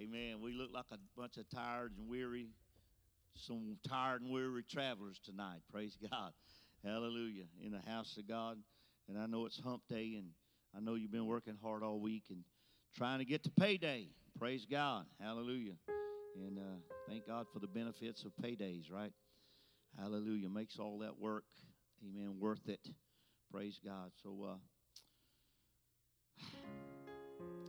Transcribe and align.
Amen. 0.00 0.40
We 0.40 0.52
look 0.52 0.70
like 0.72 0.84
a 0.92 0.98
bunch 1.16 1.38
of 1.38 1.48
tired 1.48 1.92
and 1.98 2.08
weary, 2.08 2.46
some 3.34 3.78
tired 3.88 4.22
and 4.22 4.30
weary 4.30 4.62
travelers 4.62 5.18
tonight. 5.24 5.60
Praise 5.72 5.98
God. 6.10 6.32
Hallelujah. 6.84 7.46
In 7.64 7.72
the 7.72 7.90
house 7.90 8.16
of 8.16 8.28
God. 8.28 8.58
And 9.08 9.18
I 9.18 9.26
know 9.26 9.44
it's 9.46 9.58
hump 9.58 9.82
day, 9.88 10.14
and 10.16 10.28
I 10.76 10.80
know 10.80 10.94
you've 10.94 11.10
been 11.10 11.26
working 11.26 11.56
hard 11.60 11.82
all 11.82 11.98
week 11.98 12.24
and 12.30 12.44
trying 12.96 13.18
to 13.18 13.24
get 13.24 13.42
to 13.44 13.50
payday. 13.50 14.08
Praise 14.38 14.66
God. 14.70 15.06
Hallelujah. 15.20 15.74
And 16.36 16.58
uh, 16.58 16.78
thank 17.08 17.26
God 17.26 17.46
for 17.52 17.58
the 17.58 17.66
benefits 17.66 18.22
of 18.22 18.30
paydays, 18.40 18.92
right? 18.92 19.12
Hallelujah. 19.98 20.48
Makes 20.48 20.78
all 20.78 20.98
that 20.98 21.18
work, 21.18 21.44
amen, 22.04 22.36
worth 22.38 22.68
it. 22.68 22.86
Praise 23.50 23.80
God. 23.84 24.12
So, 24.22 24.58
uh, 26.38 26.44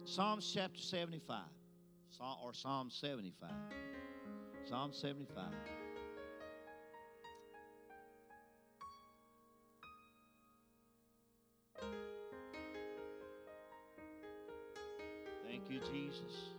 Psalms 0.06 0.52
chapter 0.54 0.80
75, 0.80 1.40
or 2.44 2.54
Psalm 2.54 2.90
75. 2.90 3.50
Psalm 4.68 4.92
75. 4.94 5.46
Thank 15.46 15.70
you, 15.70 15.80
Jesus. 15.92 16.50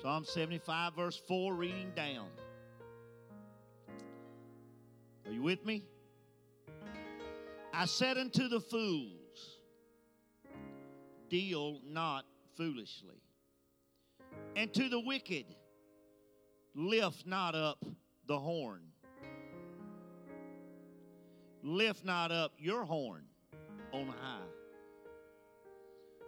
Psalm 0.00 0.24
75, 0.24 0.94
verse 0.94 1.22
4, 1.26 1.54
reading 1.54 1.92
down. 1.96 2.28
Are 5.26 5.32
you 5.32 5.42
with 5.42 5.64
me? 5.64 5.84
I 7.72 7.86
said 7.86 8.18
unto 8.18 8.48
the 8.48 8.60
fools, 8.60 9.58
Deal 11.30 11.80
not 11.86 12.24
foolishly. 12.56 13.20
And 14.56 14.72
to 14.74 14.88
the 14.88 15.00
wicked, 15.00 15.46
lift 16.74 17.26
not 17.26 17.54
up 17.54 17.84
the 18.26 18.38
horn. 18.38 18.82
Lift 21.62 22.04
not 22.04 22.30
up 22.30 22.52
your 22.58 22.84
horn 22.84 23.24
on 23.92 24.08
high. 24.08 24.46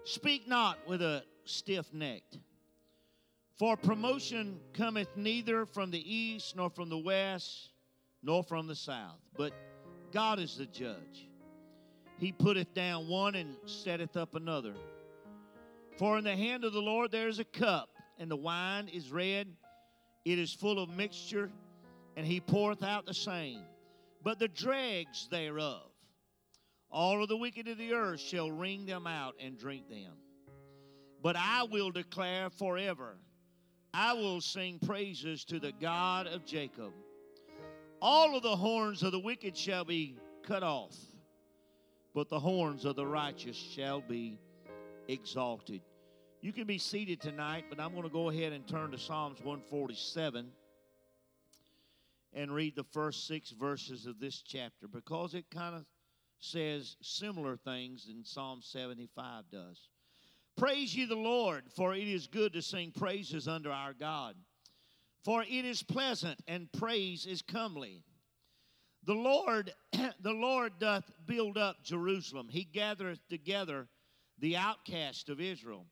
Speak 0.04 0.46
not 0.46 0.78
with 0.86 1.02
a 1.02 1.24
stiff 1.44 1.92
necked. 1.92 2.38
For 3.56 3.76
promotion 3.76 4.60
cometh 4.72 5.08
neither 5.16 5.66
from 5.66 5.90
the 5.90 6.14
east, 6.14 6.56
nor 6.56 6.70
from 6.70 6.90
the 6.90 6.98
west, 6.98 7.70
nor 8.22 8.42
from 8.42 8.66
the 8.66 8.74
south, 8.74 9.20
but 9.36 9.52
God 10.12 10.38
is 10.38 10.56
the 10.56 10.66
judge. 10.66 11.28
He 12.18 12.32
putteth 12.32 12.72
down 12.74 13.08
one 13.08 13.34
and 13.34 13.56
setteth 13.66 14.16
up 14.16 14.34
another. 14.34 14.74
For 15.96 16.18
in 16.18 16.24
the 16.24 16.36
hand 16.36 16.64
of 16.64 16.72
the 16.72 16.80
Lord 16.80 17.10
there 17.10 17.28
is 17.28 17.38
a 17.38 17.44
cup, 17.44 17.88
and 18.18 18.30
the 18.30 18.36
wine 18.36 18.88
is 18.88 19.10
red, 19.10 19.48
it 20.24 20.38
is 20.38 20.52
full 20.52 20.78
of 20.78 20.90
mixture, 20.90 21.50
and 22.16 22.26
he 22.26 22.40
poureth 22.40 22.82
out 22.82 23.06
the 23.06 23.14
same. 23.14 23.62
But 24.22 24.38
the 24.38 24.48
dregs 24.48 25.28
thereof, 25.30 25.90
all 26.90 27.22
of 27.22 27.28
the 27.28 27.36
wicked 27.36 27.68
of 27.68 27.78
the 27.78 27.94
earth 27.94 28.20
shall 28.20 28.50
wring 28.50 28.86
them 28.86 29.06
out 29.06 29.34
and 29.40 29.58
drink 29.58 29.88
them. 29.88 30.12
But 31.22 31.36
I 31.36 31.62
will 31.64 31.90
declare 31.90 32.50
forever, 32.50 33.16
I 33.94 34.12
will 34.12 34.40
sing 34.40 34.78
praises 34.78 35.44
to 35.44 35.58
the 35.58 35.72
God 35.72 36.26
of 36.26 36.44
Jacob. 36.44 36.92
All 38.02 38.36
of 38.36 38.42
the 38.42 38.56
horns 38.56 39.02
of 39.02 39.12
the 39.12 39.18
wicked 39.18 39.56
shall 39.56 39.84
be 39.84 40.18
cut 40.42 40.62
off 40.62 40.94
but 42.16 42.30
the 42.30 42.40
horns 42.40 42.86
of 42.86 42.96
the 42.96 43.06
righteous 43.06 43.54
shall 43.58 44.00
be 44.00 44.38
exalted. 45.08 45.80
You 46.40 46.52
can 46.52 46.66
be 46.66 46.78
seated 46.78 47.20
tonight, 47.20 47.64
but 47.68 47.80
I'm 47.80 47.92
going 47.92 48.04
to 48.04 48.08
go 48.08 48.28
ahead 48.28 48.52
and 48.52 48.66
turn 48.66 48.90
to 48.92 48.98
Psalms 48.98 49.38
147 49.40 50.48
and 52.32 52.54
read 52.54 52.76
the 52.76 52.84
first 52.84 53.26
six 53.26 53.50
verses 53.50 54.06
of 54.06 54.20
this 54.20 54.42
chapter 54.42 54.86
because 54.86 55.34
it 55.34 55.46
kind 55.50 55.74
of 55.74 55.84
says 56.38 56.96
similar 57.00 57.56
things 57.56 58.06
than 58.06 58.24
Psalm 58.24 58.60
75 58.62 59.44
does. 59.50 59.88
Praise 60.56 60.94
ye 60.94 61.06
the 61.06 61.14
Lord, 61.14 61.64
for 61.74 61.94
it 61.94 62.08
is 62.08 62.26
good 62.26 62.52
to 62.52 62.62
sing 62.62 62.92
praises 62.92 63.48
unto 63.48 63.70
our 63.70 63.92
God. 63.92 64.34
For 65.24 65.42
it 65.42 65.64
is 65.64 65.82
pleasant, 65.82 66.38
and 66.46 66.70
praise 66.72 67.26
is 67.26 67.42
comely. 67.42 68.04
The 69.04 69.14
Lord, 69.14 69.72
the 69.92 70.32
Lord 70.32 70.74
doth 70.78 71.10
build 71.26 71.58
up 71.58 71.82
Jerusalem. 71.82 72.48
He 72.50 72.64
gathereth 72.64 73.20
together 73.28 73.88
the 74.38 74.56
outcast 74.56 75.28
of 75.28 75.40
Israel. 75.40 75.86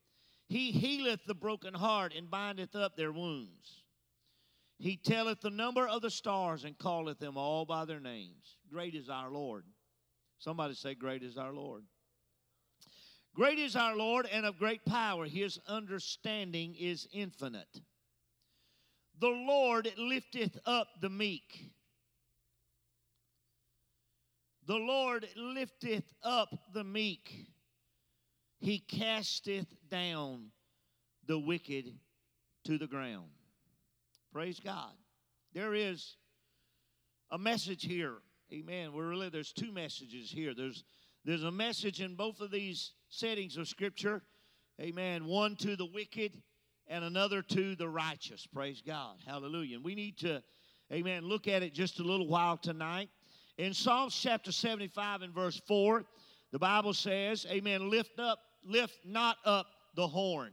He 0.49 0.73
healeth 0.73 1.21
the 1.27 1.35
broken 1.35 1.75
heart 1.75 2.13
and 2.17 2.31
bindeth 2.31 2.75
up 2.75 2.97
their 2.97 3.13
wounds. 3.13 3.83
He 4.79 4.97
telleth 4.97 5.41
the 5.41 5.51
number 5.51 5.87
of 5.87 6.03
the 6.03 6.11
stars 6.11 6.65
and 6.65 6.79
calleth 6.79 7.19
them 7.19 7.37
all 7.37 7.65
by 7.65 7.85
their 7.85 8.01
names. 8.01 8.59
Great 8.71 8.95
is 8.95 9.09
our 9.09 9.31
Lord. 9.31 9.65
Somebody 10.39 10.75
say, 10.75 10.95
Great 10.95 11.23
is 11.23 11.39
our 11.39 11.55
Lord. 11.55 11.85
Great 13.35 13.59
is 13.59 13.75
our 13.75 13.97
Lord 13.97 14.27
and 14.31 14.47
of 14.47 14.59
great 14.59 14.85
power. 14.85 15.25
His 15.25 15.59
understanding 15.67 16.77
is 16.79 17.09
infinite. 17.13 17.81
The 19.21 19.29
Lord 19.29 19.91
lifteth 19.97 20.59
up 20.67 20.89
the 21.01 21.09
meek. 21.09 21.73
The 24.67 24.77
Lord 24.77 25.27
lifteth 25.37 26.13
up 26.23 26.49
the 26.73 26.85
meek, 26.85 27.49
he 28.65 28.79
casteth 28.79 29.67
down 29.91 30.47
the 31.27 31.39
wicked 31.39 31.93
to 32.65 32.79
the 32.79 32.87
ground. 32.87 33.29
Praise 34.33 34.59
God. 34.59 34.93
There 35.53 35.75
is 35.75 36.17
a 37.31 37.37
message 37.37 37.85
here. 37.85 38.15
Amen. 38.53 38.95
We're 38.95 39.09
really 39.09 39.29
there's 39.29 39.53
two 39.53 39.71
messages 39.71 40.31
here. 40.31 40.55
There's 40.55 40.85
there's 41.27 41.45
a 41.45 41.51
message 41.51 42.01
in 42.01 42.15
both 42.15 42.41
of 42.41 42.51
these 42.51 42.93
settings 43.11 43.57
of 43.59 43.69
scripture. 43.69 44.23
Amen. 44.81 45.27
One 45.27 45.57
to 45.57 45.77
the 45.77 45.87
wicked 45.87 46.43
and 46.87 47.05
another 47.05 47.43
to 47.43 47.77
the 47.77 47.89
righteous. 47.89 48.47
Praise 48.47 48.83
God. 48.85 49.17
Hallelujah. 49.27 49.77
And 49.77 49.85
we 49.85 49.95
need 49.95 50.19
to, 50.19 50.43
amen, 50.93 51.25
look 51.25 51.49
at 51.49 51.63
it 51.63 51.75
just 51.75 52.01
a 52.01 52.03
little 52.03 52.29
while 52.29 52.57
tonight. 52.57 53.09
In 53.57 53.73
Psalms 53.73 54.19
chapter 54.21 54.53
75 54.53 55.23
and 55.23 55.35
verse 55.35 55.61
4, 55.67 56.05
the 56.55 56.61
Bible 56.61 56.95
says, 56.95 57.49
Amen, 57.51 57.91
lift 57.91 58.21
up, 58.21 58.39
lift 58.65 58.97
not 59.05 59.39
up 59.45 59.67
the 59.97 60.07
horn. 60.07 60.53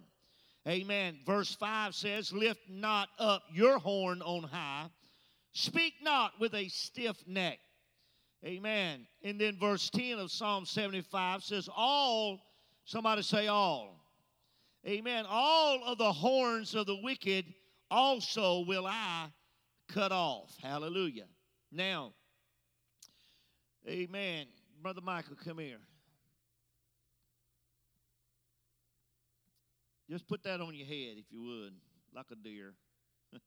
Amen. 0.67 1.19
Verse 1.27 1.53
5 1.53 1.93
says, 1.93 2.33
Lift 2.33 2.61
not 2.67 3.09
up 3.19 3.43
your 3.53 3.77
horn 3.77 4.23
on 4.23 4.41
high. 4.41 4.87
Speak 5.51 5.93
not 6.01 6.31
with 6.39 6.55
a 6.55 6.69
stiff 6.69 7.17
neck. 7.27 7.59
Amen. 8.43 9.05
And 9.23 9.39
then 9.39 9.59
verse 9.59 9.91
10 9.91 10.17
of 10.17 10.31
Psalm 10.31 10.65
75 10.65 11.43
says, 11.43 11.69
All, 11.71 12.39
somebody 12.83 13.21
say 13.21 13.45
all. 13.45 14.03
Amen. 14.87 15.25
All 15.29 15.83
of 15.85 15.99
the 15.99 16.11
horns 16.11 16.73
of 16.73 16.87
the 16.87 16.97
wicked 17.03 17.45
also 17.91 18.65
will 18.65 18.87
I 18.87 19.27
cut 19.87 20.11
off. 20.11 20.57
Hallelujah. 20.63 21.27
Now, 21.71 22.13
Amen. 23.87 24.47
Brother 24.81 25.01
Michael, 25.01 25.35
come 25.35 25.59
here. 25.59 25.77
Just 30.11 30.27
put 30.27 30.43
that 30.43 30.59
on 30.59 30.75
your 30.75 30.85
head, 30.85 31.15
if 31.15 31.31
you 31.31 31.41
would, 31.41 31.73
like 32.13 32.25
a 32.33 32.35
deer. 32.35 32.73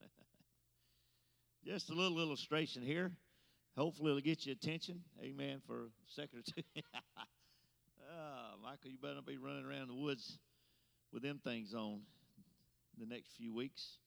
Just 1.66 1.90
a 1.90 1.92
little 1.92 2.18
illustration 2.20 2.82
here. 2.82 3.12
Hopefully, 3.76 4.10
it'll 4.12 4.22
get 4.22 4.46
your 4.46 4.54
attention. 4.54 5.02
Amen. 5.22 5.60
For 5.66 5.84
a 5.84 5.88
second 6.06 6.38
or 6.38 6.42
two. 6.42 6.62
oh, 8.10 8.54
Michael, 8.62 8.90
you 8.90 8.96
better 8.96 9.16
not 9.16 9.26
be 9.26 9.36
running 9.36 9.66
around 9.66 9.88
the 9.88 9.94
woods 9.94 10.38
with 11.12 11.22
them 11.22 11.38
things 11.44 11.74
on 11.74 12.00
the 12.98 13.04
next 13.04 13.36
few 13.36 13.52
weeks. 13.52 13.98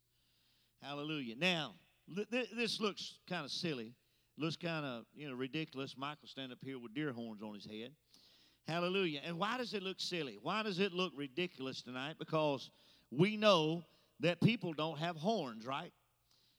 Hallelujah. 0.81 1.35
Now, 1.35 1.75
this 2.07 2.79
looks 2.79 3.19
kind 3.29 3.45
of 3.45 3.51
silly 3.51 3.93
looks 4.37 4.55
kind 4.55 4.85
of 4.85 5.05
you 5.15 5.27
know 5.29 5.35
ridiculous. 5.35 5.95
Michael 5.97 6.27
stand 6.27 6.51
up 6.51 6.59
here 6.63 6.79
with 6.79 6.93
deer 6.93 7.11
horns 7.11 7.41
on 7.41 7.53
his 7.53 7.65
head. 7.65 7.91
Hallelujah. 8.67 9.21
And 9.25 9.39
why 9.39 9.57
does 9.57 9.73
it 9.73 9.81
look 9.81 9.99
silly? 9.99 10.37
Why 10.41 10.61
does 10.61 10.79
it 10.79 10.93
look 10.93 11.13
ridiculous 11.15 11.81
tonight? 11.81 12.15
Because 12.19 12.69
we 13.11 13.37
know 13.37 13.83
that 14.19 14.41
people 14.41 14.73
don't 14.73 14.97
have 14.97 15.15
horns, 15.15 15.65
right? 15.65 15.93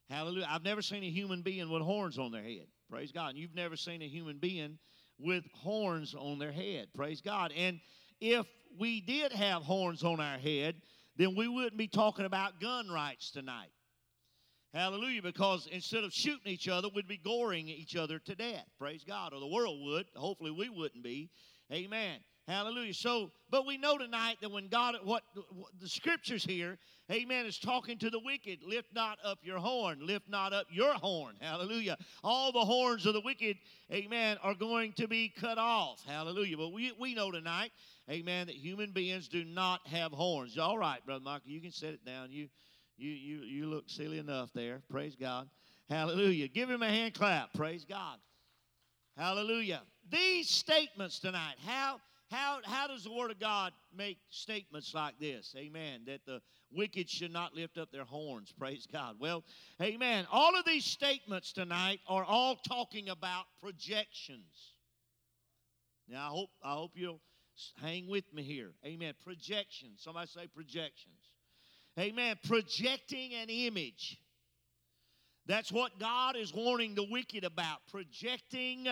Hallelujah. 0.09 0.47
I've 0.49 0.65
never 0.65 0.81
seen 0.81 1.05
a 1.05 1.11
human 1.11 1.43
being 1.43 1.71
with 1.71 1.83
horns 1.83 2.19
on 2.19 2.33
their 2.33 2.43
head. 2.43 2.67
Praise 2.91 3.13
God. 3.13 3.31
And 3.31 3.39
you've 3.39 3.55
never 3.55 3.77
seen 3.77 4.01
a 4.01 4.09
human 4.09 4.39
being 4.39 4.79
with 5.19 5.45
horns 5.53 6.15
on 6.15 6.39
their 6.39 6.53
head. 6.53 6.89
Praise 6.95 7.21
God. 7.21 7.53
And 7.55 7.79
if 8.21 8.47
we 8.79 9.03
did 9.03 9.33
have 9.33 9.63
horns 9.63 10.03
on 10.03 10.19
our 10.19 10.39
head, 10.39 10.77
then 11.17 11.37
we 11.37 11.47
wouldn't 11.47 11.77
be 11.77 11.89
talking 11.89 12.25
about 12.25 12.59
gun 12.59 12.89
rights 12.89 13.31
tonight. 13.31 13.73
Hallelujah. 14.73 15.21
Because 15.21 15.69
instead 15.71 16.05
of 16.05 16.13
shooting 16.15 16.47
each 16.47 16.69
other, 16.69 16.89
we'd 16.95 17.07
be 17.07 17.19
goring 17.19 17.69
each 17.69 17.97
other 17.97 18.19
to 18.21 18.35
death. 18.35 18.65
Praise 18.79 19.05
God. 19.07 19.35
Or 19.35 19.41
the 19.41 19.47
world 19.47 19.79
would. 19.85 20.07
Hopefully 20.17 20.53
we 20.53 20.71
wouldn't 20.71 21.03
be. 21.03 21.29
Amen. 21.73 22.21
Hallelujah. 22.49 22.95
So, 22.95 23.31
but 23.51 23.67
we 23.67 23.77
know 23.77 23.99
tonight 23.99 24.39
that 24.41 24.51
when 24.51 24.69
God, 24.69 24.95
what, 25.05 25.23
what, 25.35 25.69
the 25.79 25.89
scriptures 25.89 26.43
here, 26.43 26.79
amen, 27.13 27.45
is 27.45 27.59
talking 27.59 27.99
to 27.99 28.09
the 28.09 28.21
wicked. 28.21 28.61
Lift 28.67 28.89
not 28.95 29.19
up 29.23 29.41
your 29.43 29.59
horn. 29.59 29.99
Lift 30.01 30.31
not 30.31 30.55
up 30.55 30.67
your 30.71 30.95
horn. 30.95 31.35
Hallelujah. 31.41 31.99
All 32.25 32.51
the 32.51 32.65
horns 32.65 33.05
of 33.05 33.13
the 33.13 33.21
wicked, 33.21 33.59
amen, 33.93 34.39
are 34.43 34.55
going 34.55 34.95
to 34.95 35.07
be 35.07 35.29
cut 35.29 35.59
off. 35.59 36.03
Hallelujah. 36.07 36.57
But 36.57 36.73
we, 36.73 36.91
we 36.99 37.15
know 37.15 37.31
tonight, 37.31 37.71
amen, 38.11 38.47
that 38.47 38.57
human 38.57 38.93
beings 38.93 39.29
do 39.29 39.45
not 39.45 39.87
have 39.87 40.13
horns. 40.13 40.57
All 40.57 40.79
right, 40.79 41.05
Brother 41.05 41.23
Michael, 41.23 41.51
you 41.51 41.61
can 41.61 41.73
set 41.73 41.93
it 41.93 42.03
down. 42.07 42.31
You, 42.31 42.49
you, 42.97 43.11
you, 43.11 43.39
you 43.43 43.67
look 43.67 43.91
silly 43.91 44.19
enough 44.19 44.49
there. 44.55 44.81
Praise 44.91 45.15
God. 45.21 45.51
Hallelujah. 45.91 46.49
Give 46.49 46.71
him 46.71 46.83
a 46.83 46.89
hand 46.89 47.13
clap. 47.13 47.53
Praise 47.53 47.85
God. 47.85 48.19
Hallelujah. 49.19 49.83
These 50.11 50.49
statements 50.49 51.19
tonight, 51.19 51.57
how 51.67 52.01
how, 52.31 52.59
how 52.65 52.87
does 52.87 53.05
the 53.05 53.13
Word 53.13 53.31
of 53.31 53.41
God 53.41 53.73
make 53.97 54.19
statements 54.29 54.93
like 54.93 55.19
this? 55.19 55.55
Amen. 55.57 56.03
That 56.07 56.27
the 56.27 56.43
wicked 56.71 57.09
should 57.09 57.33
not 57.33 57.55
lift 57.55 57.79
up 57.79 57.91
their 57.91 58.05
horns. 58.05 58.53
Praise 58.59 58.87
God. 58.91 59.17
Well, 59.19 59.45
amen. 59.81 60.27
All 60.31 60.55
of 60.59 60.67
these 60.67 60.85
statements 60.85 61.53
tonight 61.53 62.01
are 62.07 62.25
all 62.25 62.57
talking 62.57 63.09
about 63.09 63.45
projections. 63.63 64.75
Now, 66.07 66.27
I 66.27 66.31
hope, 66.31 66.51
I 66.63 66.75
hope 66.75 66.93
you'll 66.95 67.21
hang 67.81 68.09
with 68.09 68.25
me 68.35 68.43
here. 68.43 68.73
Amen. 68.85 69.15
Projections. 69.25 70.03
Somebody 70.03 70.29
say 70.29 70.47
projections. 70.55 71.33
Amen. 71.99 72.37
Projecting 72.47 73.33
an 73.35 73.49
image. 73.49 74.19
That's 75.47 75.73
what 75.73 75.99
God 75.99 76.37
is 76.37 76.53
warning 76.53 76.95
the 76.95 77.07
wicked 77.11 77.45
about. 77.45 77.79
Projecting 77.91 78.87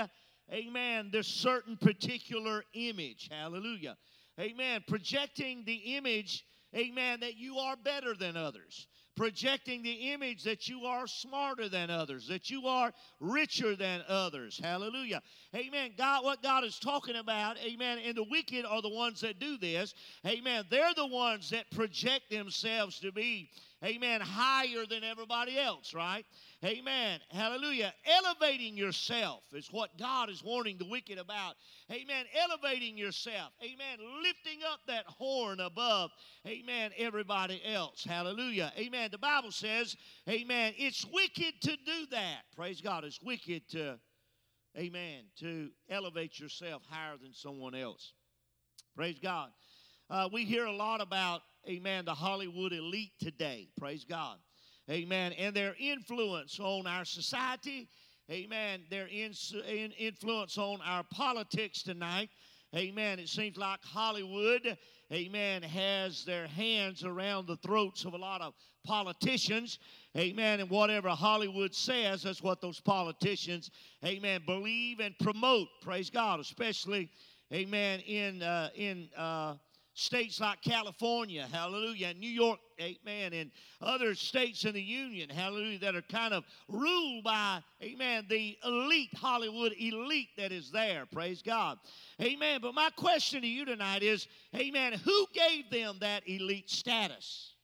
amen, 0.52 1.10
this 1.12 1.26
certain 1.26 1.76
particular 1.76 2.64
image. 2.75 3.28
Hallelujah. 3.31 3.96
Amen. 4.38 4.84
Projecting 4.87 5.64
the 5.64 5.96
image, 5.96 6.44
amen, 6.75 7.20
that 7.20 7.37
you 7.37 7.58
are 7.58 7.76
better 7.76 8.14
than 8.14 8.37
others. 8.37 8.87
Projecting 9.16 9.82
the 9.82 10.12
image 10.12 10.44
that 10.44 10.69
you 10.69 10.84
are 10.84 11.06
smarter 11.06 11.70
than 11.70 11.88
others, 11.88 12.28
that 12.28 12.50
you 12.50 12.66
are 12.66 12.93
richer 13.19 13.75
than 13.75 14.02
others. 14.08 14.60
Hallelujah. 14.62 15.22
Amen. 15.54 15.93
God, 15.96 16.22
what 16.22 16.43
God 16.43 16.64
is 16.64 16.78
talking 16.78 17.16
about, 17.16 17.56
amen, 17.66 17.99
and 18.04 18.14
the 18.14 18.26
wicked 18.31 18.66
are 18.66 18.82
the 18.82 18.90
ones 18.90 19.22
that 19.22 19.38
do 19.38 19.56
this. 19.56 19.94
Amen. 20.26 20.64
They're 20.70 20.92
the 20.94 21.06
ones 21.06 21.49
that 21.49 21.70
project 21.70 22.28
themselves 22.31 23.00
to 23.00 23.10
be, 23.10 23.49
amen, 23.87 24.21
higher 24.21 24.85
than 24.88 25.05
everybody 25.05 25.59
else, 25.59 25.94
right? 25.94 26.25
Amen. 26.65 27.21
Hallelujah. 27.31 27.93
Elevating 28.05 28.77
yourself 28.77 29.44
is 29.53 29.69
what 29.71 29.97
God 29.99 30.31
is 30.31 30.43
warning 30.43 30.79
the 30.79 30.88
wicked 30.88 31.19
about. 31.19 31.55
Amen. 31.91 32.25
Elevating 32.35 32.99
yourself. 32.99 33.53
Amen. 33.62 33.99
Lifting 34.23 34.61
up 34.71 34.81
that 34.87 35.05
horn 35.06 35.61
above. 35.61 36.11
Amen. 36.47 36.91
Everybody 36.97 37.62
else. 37.65 38.05
Hallelujah. 38.05 38.73
Amen. 38.79 39.11
The 39.12 39.19
Bible 39.19 39.53
says, 39.53 39.97
Amen. 40.29 40.75
It's 40.77 41.05
wicked 41.12 41.61
to 41.62 41.77
do 41.85 42.06
that. 42.11 42.43
Praise 42.56 42.81
God. 42.81 43.05
It's 43.05 43.21
wicked 43.23 43.69
to, 43.71 43.99
Amen, 44.77 45.25
to 45.41 45.71
elevate 45.88 46.38
yourself 46.38 46.83
higher 46.88 47.17
than 47.17 47.33
someone 47.33 47.75
else. 47.75 48.12
Praise 48.97 49.19
God. 49.19 49.50
Uh, 50.08 50.29
we 50.32 50.44
hear 50.44 50.67
a 50.67 50.73
lot 50.73 51.00
about, 51.00 51.43
Amen, 51.69 52.05
the 52.05 52.14
Hollywood 52.14 52.73
elite 52.73 53.12
today. 53.20 53.69
Praise 53.76 54.05
God. 54.05 54.38
Amen. 54.88 55.32
And 55.32 55.55
their 55.55 55.75
influence 55.81 56.61
on 56.61 56.87
our 56.87 57.05
society. 57.05 57.88
Amen. 58.31 58.82
Their 58.88 59.06
in, 59.08 59.32
in, 59.69 59.91
influence 59.93 60.58
on 60.58 60.79
our 60.85 61.03
politics 61.12 61.82
tonight. 61.82 62.31
Amen. 62.75 63.19
It 63.19 63.29
seems 63.29 63.56
like 63.56 63.82
Hollywood, 63.82 64.76
amen, 65.12 65.62
has 65.62 66.25
their 66.25 66.47
hands 66.47 67.05
around 67.05 67.47
the 67.47 67.56
throats 67.56 68.05
of 68.05 68.14
a 68.14 68.19
lot 68.19 68.43
of 68.43 68.55
politicians. 68.85 69.79
Amen. 70.17 70.61
And 70.61 70.70
whatever 70.70 71.09
Hollywood 71.09 71.75
says, 71.75 72.23
that's 72.23 72.43
what 72.43 72.61
those 72.61 72.81
politicians, 72.81 73.70
amen, 74.05 74.43
believe 74.47 75.00
and 75.00 75.19
promote. 75.19 75.69
Praise 75.82 76.11
God. 76.11 76.38
Especially, 76.38 77.09
amen, 77.52 78.00
in, 78.00 78.43
uh, 78.43 78.70
in, 78.76 79.09
uh, 79.17 79.55
states 79.96 80.40
like 80.40 80.60
California, 80.60 81.48
hallelujah, 81.50 82.08
and 82.08 82.20
New 82.20 82.28
York, 82.28 82.58
amen, 82.78 83.32
and 83.32 83.50
other 83.81 84.14
states 84.14 84.66
in 84.66 84.75
the 84.75 84.82
Union, 84.82 85.31
hallelujah, 85.31 85.78
that 85.78 85.96
are 85.96 86.02
kind 86.02 86.34
of 86.34 86.44
ruled 86.69 87.25
by, 87.25 87.62
amen, 87.82 88.26
the 88.28 88.58
elite, 88.62 89.08
Hollywood 89.16 89.72
elite 89.81 90.28
that 90.37 90.52
is 90.52 90.70
there. 90.70 91.06
Praise 91.06 91.40
God. 91.40 91.78
Amen. 92.20 92.60
But 92.60 92.75
my 92.75 92.90
question 92.90 93.40
to 93.40 93.48
you 93.48 93.64
tonight 93.64 94.02
is, 94.02 94.28
amen, 94.54 94.93
who 94.93 95.26
gave 95.32 95.70
them 95.70 95.96
that 96.00 96.28
elite 96.28 96.69
status? 96.69 97.54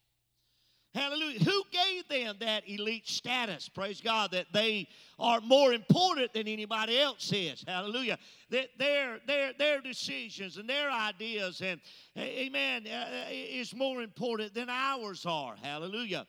Hallelujah. 0.95 1.39
Who 1.39 1.63
gave 1.71 2.07
them 2.09 2.37
that 2.41 2.69
elite 2.69 3.09
status? 3.09 3.69
Praise 3.69 4.03
God, 4.03 4.33
that 4.33 4.47
they 4.53 4.89
are 5.19 5.41
more 5.41 5.73
important 5.73 6.35
than 6.35 6.47
anybody 6.47 6.99
else 6.99 7.33
is. 7.33 7.65
Hallelujah. 7.67 8.19
That 8.51 8.69
their, 8.79 9.19
their, 9.27 9.53
their 9.59 9.81
decisions 9.81 10.59
and 10.59 10.69
their 10.69 10.91
ideas 10.91 11.63
and, 11.63 11.81
amen, 12.19 12.87
uh, 12.87 13.27
is 13.31 13.75
more 13.75 14.03
important 14.03 14.53
than 14.53 14.69
ours 14.69 15.25
are. 15.25 15.57
Hallelujah. 15.63 16.27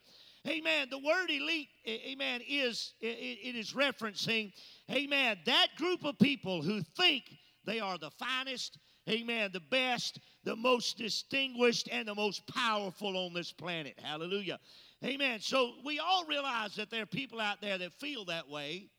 Amen. 0.48 0.88
The 0.89 1.00
word 1.00 1.30
elite, 1.30 1.69
amen, 1.88 2.42
is 2.48 2.94
it, 3.00 3.18
it 3.44 3.56
is 3.56 3.74
referencing, 3.74 4.51
amen, 4.92 5.38
that 5.45 5.68
group 5.77 6.04
of 6.04 6.19
people 6.19 6.62
who 6.62 6.81
think 6.98 7.24
they 7.66 7.80
are 7.80 7.98
the 7.98 8.12
finest, 8.12 8.77
amen, 9.09 9.51
the 9.53 9.59
best, 9.59 10.19
the 10.44 10.55
most 10.55 10.97
distinguished, 10.97 11.89
and 11.91 12.07
the 12.07 12.15
most 12.15 12.45
powerful 12.47 13.17
on 13.17 13.33
this 13.33 13.51
planet. 13.51 13.97
Hallelujah. 14.01 14.59
Amen. 15.03 15.39
So 15.41 15.73
we 15.83 16.00
all 16.00 16.25
realize 16.25 16.75
that 16.75 16.89
there 16.89 17.03
are 17.03 17.07
people 17.07 17.41
out 17.41 17.61
there 17.61 17.77
that 17.77 17.94
feel 17.94 18.25
that 18.25 18.47
way, 18.47 18.89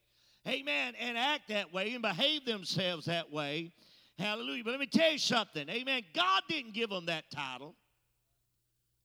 amen, 0.46 0.94
and 1.00 1.16
act 1.16 1.48
that 1.48 1.72
way 1.72 1.94
and 1.94 2.02
behave 2.02 2.44
themselves 2.44 3.06
that 3.06 3.30
way. 3.32 3.72
Hallelujah. 4.18 4.64
But 4.64 4.72
let 4.72 4.80
me 4.80 4.86
tell 4.86 5.12
you 5.12 5.18
something, 5.18 5.68
amen. 5.68 6.02
God 6.14 6.42
didn't 6.48 6.74
give 6.74 6.90
them 6.90 7.06
that 7.06 7.24
title 7.30 7.74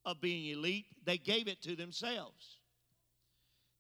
of 0.06 0.22
being 0.22 0.58
elite, 0.58 0.86
they 1.06 1.18
gave 1.18 1.48
it 1.48 1.62
to 1.64 1.76
themselves. 1.76 2.58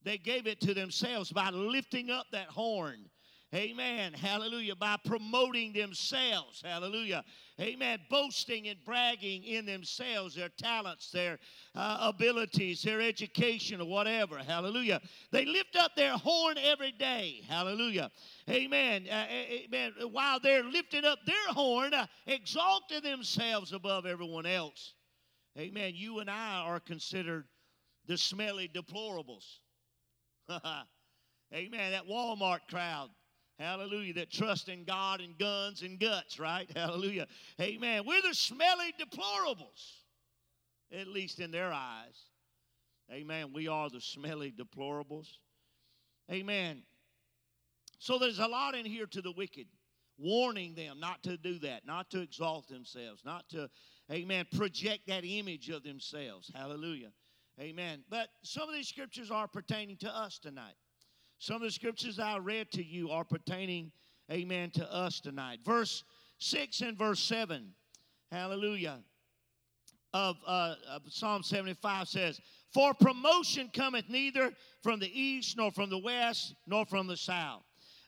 They 0.04 0.18
gave 0.18 0.48
it 0.48 0.62
to 0.62 0.74
themselves 0.74 1.31
by 1.31 1.50
lifting 1.50 2.10
up 2.10 2.27
that 2.31 2.48
horn 2.48 3.10
Amen. 3.54 4.13
Hallelujah. 4.13 4.75
By 4.75 4.98
promoting 5.04 5.74
themselves. 5.74 6.62
Hallelujah. 6.63 7.24
Amen. 7.60 7.98
Boasting 8.07 8.68
and 8.68 8.78
bragging 8.86 9.44
in 9.44 9.66
themselves, 9.66 10.36
their 10.36 10.50
talents, 10.50 11.10
their 11.10 11.40
uh, 11.74 11.98
abilities, 12.13 12.84
their 12.84 13.01
education, 13.01 13.82
or 13.82 13.86
whatever. 13.86 14.38
Hallelujah. 14.38 15.01
They 15.32 15.46
lift 15.46 15.75
up 15.75 15.96
their 15.96 16.13
horn 16.13 16.60
every 16.60 16.91
day. 16.91 17.41
Hallelujah. 17.50 18.12
Amen. 18.48 19.08
Uh, 19.12 19.25
amen. 19.32 19.94
While 20.12 20.39
they're 20.39 20.63
lifting 20.63 21.03
up 21.03 21.18
their 21.25 21.48
horn, 21.48 21.96
uh, 21.96 22.06
exalting 22.27 23.01
themselves 23.01 23.74
above 23.74 24.06
everyone 24.06 24.46
else. 24.46 24.94
Amen. 25.58 25.94
You 25.96 26.20
and 26.20 26.29
I 26.29 26.62
are 26.68 26.79
considered 26.79 27.46
the 28.06 28.15
smelly 28.15 28.70
deplorables. 28.72 29.58
Amen. 31.51 31.91
That 31.91 32.08
Walmart 32.08 32.60
crowd 32.70 33.10
Hallelujah. 33.60 34.13
That 34.13 34.32
trust 34.32 34.70
in 34.70 34.86
God 34.86 35.20
and 35.20 35.38
guns 35.38 35.82
and 35.82 36.00
guts, 36.00 36.39
right? 36.39 36.70
Hallelujah. 36.75 37.28
Amen. 37.60 38.04
We're 38.06 38.22
the 38.22 38.34
smelly 38.34 38.94
deplorables, 39.00 39.98
at 40.94 41.08
least 41.08 41.39
in 41.39 41.51
their 41.51 41.72
eyes. 41.74 42.18
Amen. 43.12 43.51
We 43.54 43.68
are 43.68 43.89
the 43.89 44.00
smelly 44.00 44.54
deplorables. 44.54 45.28
Amen. 46.32 46.84
So 47.98 48.18
there's 48.18 48.39
a 48.39 48.48
lot 48.48 48.75
in 48.75 48.86
here 48.86 49.08
to 49.08 49.22
the 49.22 49.34
wicked, 49.34 49.68
warning 50.18 50.74
them 50.74 51.00
not 51.00 51.22
to 51.24 51.36
do 51.36 51.60
that, 51.60 51.86
not 51.86 52.10
to 52.12 52.22
exalt 52.22 52.70
themselves, 52.70 53.24
not 53.25 53.50
to, 53.50 53.70
amen, 54.10 54.46
project 54.56 55.08
that 55.08 55.25
image 55.25 55.70
of 55.70 55.84
themselves. 55.84 56.50
Hallelujah. 56.56 57.12
Amen. 57.60 58.04
But 58.10 58.30
some 58.42 58.70
of 58.70 58.75
these 58.75 58.88
scriptures 58.88 59.32
are 59.32 59.50
pertaining 59.50 59.98
to 59.98 60.16
us 60.16 60.39
tonight. 60.39 60.75
Some 61.39 61.55
of 61.55 61.62
the 61.62 61.72
scriptures 61.72 62.19
I 62.19 62.38
read 62.38 62.69
to 62.72 62.84
you 62.84 63.12
are 63.12 63.24
pertaining, 63.24 63.93
amen, 64.29 64.72
to 64.72 64.93
us 64.93 65.22
tonight. 65.22 65.60
Verse 65.63 66.03
6 66.39 66.81
and 66.81 66.98
verse 66.98 67.22
7, 67.22 67.74
hallelujah, 68.29 69.00
of, 70.13 70.36
uh, 70.46 70.75
of 70.89 71.03
Psalm 71.08 71.41
75 71.41 72.10
says, 72.10 72.41
For 72.74 72.93
promotion 72.93 73.69
cometh 73.74 74.10
neither 74.10 74.51
from 74.84 75.00
the 75.00 75.10
east, 75.17 75.55
nor 75.55 75.72
from 75.72 75.89
the 75.89 75.98
west, 75.98 76.55
nor 76.67 76.86
from 76.86 77.08
the 77.08 77.17
south. 77.17 77.63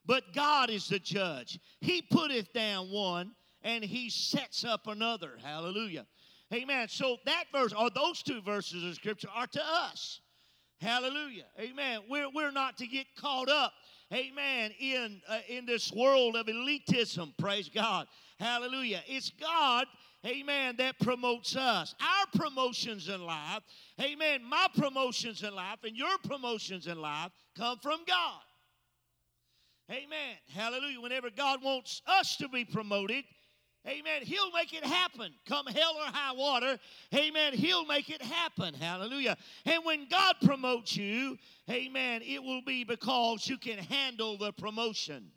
But 0.05 0.33
God 0.33 0.69
is 0.69 0.89
the 0.89 0.99
judge. 0.99 1.57
He 1.79 2.01
putteth 2.01 2.51
down 2.51 2.91
one, 2.91 3.31
and 3.63 3.81
he 3.81 4.09
sets 4.09 4.65
up 4.65 4.87
another. 4.87 5.37
Hallelujah. 5.41 6.05
Amen. 6.53 6.89
So 6.89 7.15
that 7.25 7.45
verse, 7.53 7.71
or 7.71 7.89
those 7.89 8.23
two 8.23 8.41
verses 8.41 8.83
of 8.83 8.95
scripture, 8.95 9.29
are 9.33 9.47
to 9.47 9.63
us. 9.63 10.19
Hallelujah. 10.81 11.45
Amen. 11.59 12.01
We're, 12.09 12.29
we're 12.33 12.51
not 12.51 12.77
to 12.79 12.87
get 12.87 13.05
caught 13.15 13.49
up, 13.49 13.73
amen, 14.11 14.71
in, 14.79 15.21
uh, 15.27 15.39
in 15.47 15.67
this 15.67 15.91
world 15.91 16.35
of 16.35 16.47
elitism. 16.47 17.37
Praise 17.37 17.69
God. 17.69 18.07
Hallelujah. 18.39 19.03
It's 19.05 19.29
God, 19.29 19.85
amen, 20.25 20.77
that 20.77 20.99
promotes 20.99 21.55
us. 21.55 21.93
Our 22.01 22.41
promotions 22.41 23.09
in 23.09 23.23
life, 23.23 23.61
amen, 24.01 24.43
my 24.43 24.65
promotions 24.75 25.43
in 25.43 25.53
life 25.53 25.77
and 25.83 25.95
your 25.95 26.17
promotions 26.27 26.87
in 26.87 26.99
life 26.99 27.31
come 27.55 27.77
from 27.77 27.99
God. 28.07 28.41
Amen. 29.91 30.37
Hallelujah. 30.55 31.01
Whenever 31.01 31.29
God 31.29 31.61
wants 31.61 32.01
us 32.07 32.37
to 32.37 32.47
be 32.47 32.65
promoted, 32.65 33.25
Amen. 33.87 34.21
He'll 34.21 34.51
make 34.51 34.73
it 34.73 34.85
happen. 34.85 35.33
Come 35.47 35.65
hell 35.65 35.95
or 35.97 36.05
high 36.05 36.35
water. 36.35 36.77
Amen. 37.15 37.53
He'll 37.53 37.85
make 37.85 38.11
it 38.11 38.21
happen. 38.21 38.75
Hallelujah. 38.75 39.37
And 39.65 39.83
when 39.83 40.07
God 40.07 40.35
promotes 40.43 40.95
you, 40.95 41.37
amen, 41.69 42.21
it 42.23 42.43
will 42.43 42.61
be 42.61 42.83
because 42.83 43.47
you 43.47 43.57
can 43.57 43.79
handle 43.79 44.37
the 44.37 44.53
promotion. 44.53 45.31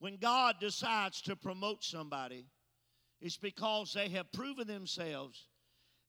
When 0.00 0.18
God 0.18 0.56
decides 0.60 1.22
to 1.22 1.34
promote 1.34 1.82
somebody, 1.82 2.46
it's 3.20 3.38
because 3.38 3.94
they 3.94 4.10
have 4.10 4.30
proven 4.32 4.66
themselves. 4.66 5.48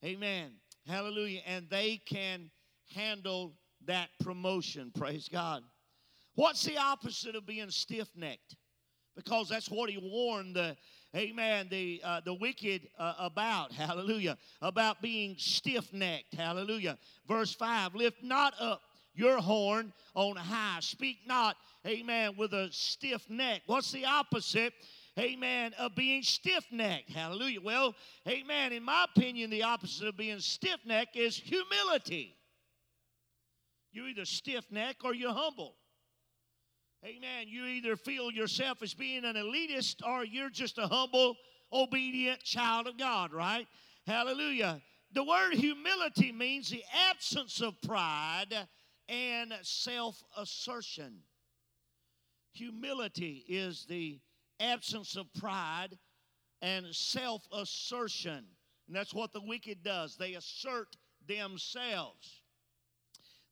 Amen. 0.03 0.51
Hallelujah. 0.85 1.41
And 1.47 1.69
they 1.69 2.01
can 2.05 2.51
handle 2.93 3.53
that 3.85 4.09
promotion. 4.21 4.91
Praise 4.97 5.29
God. 5.29 5.63
What's 6.35 6.63
the 6.63 6.77
opposite 6.77 7.35
of 7.35 7.45
being 7.45 7.69
stiff 7.69 8.09
necked? 8.15 8.55
Because 9.23 9.49
that's 9.49 9.69
what 9.69 9.89
he 9.89 9.97
warned 9.97 10.55
the 10.55 10.75
amen 11.15 11.67
the 11.69 12.01
uh, 12.03 12.21
the 12.23 12.33
wicked 12.33 12.87
uh, 12.97 13.13
about 13.19 13.71
hallelujah 13.73 14.37
about 14.61 15.01
being 15.01 15.35
stiff-necked 15.37 16.35
hallelujah. 16.35 16.97
Verse 17.27 17.53
5 17.53 17.95
lift 17.95 18.23
not 18.23 18.53
up 18.59 18.81
your 19.13 19.37
horn 19.39 19.91
on 20.15 20.35
high. 20.35 20.79
Speak 20.81 21.17
not 21.27 21.57
amen 21.85 22.35
with 22.37 22.53
a 22.53 22.69
stiff 22.71 23.29
neck. 23.29 23.61
What's 23.65 23.91
the 23.91 24.05
opposite 24.05 24.73
amen 25.17 25.73
of 25.77 25.95
being 25.95 26.23
stiff-necked? 26.23 27.11
Hallelujah. 27.11 27.61
Well 27.61 27.95
amen 28.27 28.73
in 28.73 28.83
my 28.83 29.05
opinion 29.15 29.49
the 29.49 29.63
opposite 29.63 30.07
of 30.07 30.17
being 30.17 30.39
stiff-necked 30.39 31.15
is 31.15 31.35
humility. 31.35 32.35
You're 33.91 34.09
either 34.09 34.25
stiff-necked 34.25 35.03
or 35.03 35.13
you're 35.13 35.33
humble 35.33 35.75
Amen. 37.03 37.47
You 37.47 37.65
either 37.65 37.95
feel 37.95 38.29
yourself 38.29 38.81
as 38.81 38.93
being 38.93 39.23
an 39.23 39.35
elitist 39.35 40.05
or 40.05 40.25
you're 40.25 40.49
just 40.49 40.77
a 40.77 40.87
humble, 40.87 41.35
obedient 41.71 42.43
child 42.43 42.87
of 42.87 42.97
God, 42.97 43.31
right? 43.31 43.67
Hallelujah. 44.05 44.81
The 45.13 45.23
word 45.23 45.53
humility 45.53 46.31
means 46.31 46.69
the 46.69 46.83
absence 47.09 47.61
of 47.61 47.81
pride 47.81 48.67
and 49.07 49.53
self 49.61 50.21
assertion. 50.37 51.19
Humility 52.51 53.45
is 53.47 53.85
the 53.87 54.19
absence 54.59 55.15
of 55.15 55.33
pride 55.33 55.97
and 56.61 56.85
self 56.91 57.47
assertion. 57.53 58.45
And 58.87 58.95
that's 58.95 59.13
what 59.13 59.31
the 59.31 59.41
wicked 59.41 59.83
does. 59.83 60.17
They 60.17 60.33
assert 60.33 60.97
themselves, 61.27 62.41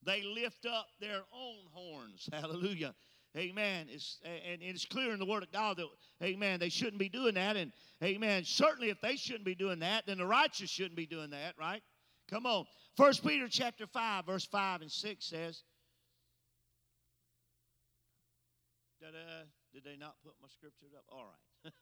they 0.03 0.21
lift 0.21 0.65
up 0.65 0.87
their 0.99 1.21
own 1.33 1.65
horns. 1.71 2.27
Hallelujah. 2.33 2.93
Amen. 3.37 3.87
It's, 3.89 4.19
and 4.23 4.61
it's 4.61 4.85
clear 4.85 5.13
in 5.13 5.19
the 5.19 5.25
Word 5.25 5.43
of 5.43 5.51
God 5.51 5.77
that, 5.77 5.87
amen, 6.23 6.59
they 6.59 6.69
shouldn't 6.69 6.97
be 6.97 7.09
doing 7.09 7.35
that. 7.35 7.55
And, 7.55 7.71
amen, 8.03 8.43
certainly 8.45 8.89
if 8.89 8.99
they 9.01 9.15
shouldn't 9.15 9.45
be 9.45 9.55
doing 9.55 9.79
that, 9.79 10.05
then 10.07 10.17
the 10.17 10.25
righteous 10.25 10.69
shouldn't 10.69 10.95
be 10.95 11.05
doing 11.05 11.29
that, 11.29 11.53
right? 11.59 11.83
Come 12.29 12.45
on. 12.45 12.65
First 12.95 13.25
Peter 13.25 13.47
chapter 13.47 13.85
5, 13.85 14.25
verse 14.25 14.45
5 14.45 14.81
and 14.81 14.91
6 14.91 15.25
says, 15.25 15.63
Da-da. 18.99 19.45
Did 19.73 19.83
they 19.83 19.97
not 19.97 20.15
put 20.23 20.33
my 20.41 20.47
scriptures 20.47 20.89
up? 20.97 21.03
All 21.11 21.25
right. 21.25 21.73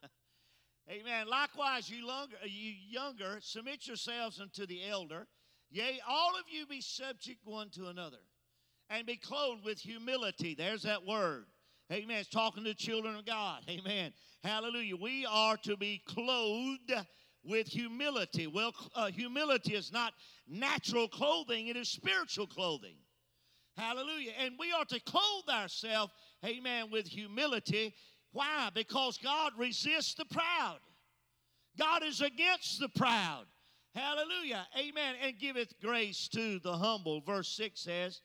Amen. 0.90 1.26
Likewise, 1.28 1.88
you 1.88 2.04
younger, 2.04 2.36
uh, 2.42 2.46
you 2.46 2.74
younger, 2.90 3.38
submit 3.40 3.86
yourselves 3.86 4.38
unto 4.38 4.66
the 4.66 4.86
elder. 4.86 5.26
Yea, 5.70 6.00
all 6.06 6.36
of 6.38 6.44
you 6.50 6.66
be 6.66 6.82
subject 6.82 7.40
one 7.44 7.70
to 7.70 7.86
another 7.86 8.18
and 8.90 9.06
be 9.06 9.16
clothed 9.16 9.64
with 9.64 9.78
humility. 9.78 10.54
There's 10.54 10.82
that 10.82 11.04
word. 11.04 11.46
Amen. 11.92 12.18
It's 12.18 12.28
talking 12.28 12.64
to 12.64 12.74
children 12.74 13.16
of 13.16 13.24
God. 13.24 13.62
Amen. 13.68 14.12
Hallelujah. 14.42 14.96
We 14.96 15.26
are 15.26 15.56
to 15.58 15.76
be 15.76 16.02
clothed 16.06 16.92
with 17.44 17.68
humility. 17.68 18.46
Well, 18.46 18.72
uh, 18.94 19.06
humility 19.06 19.74
is 19.74 19.92
not 19.92 20.12
natural 20.48 21.08
clothing, 21.08 21.68
it 21.68 21.76
is 21.76 21.88
spiritual 21.88 22.46
clothing. 22.46 22.96
Hallelujah. 23.76 24.32
And 24.42 24.54
we 24.58 24.72
are 24.72 24.84
to 24.86 25.00
clothe 25.00 25.48
ourselves, 25.50 26.12
amen, 26.44 26.90
with 26.90 27.06
humility. 27.06 27.94
Why? 28.32 28.70
Because 28.74 29.18
God 29.18 29.52
resists 29.58 30.14
the 30.14 30.24
proud. 30.24 30.78
God 31.78 32.02
is 32.02 32.20
against 32.20 32.80
the 32.80 32.88
proud. 32.88 33.44
Hallelujah. 33.94 34.66
Amen. 34.78 35.14
And 35.22 35.38
giveth 35.38 35.74
grace 35.80 36.28
to 36.28 36.58
the 36.60 36.72
humble. 36.72 37.20
Verse 37.20 37.48
6 37.48 37.80
says, 37.80 38.20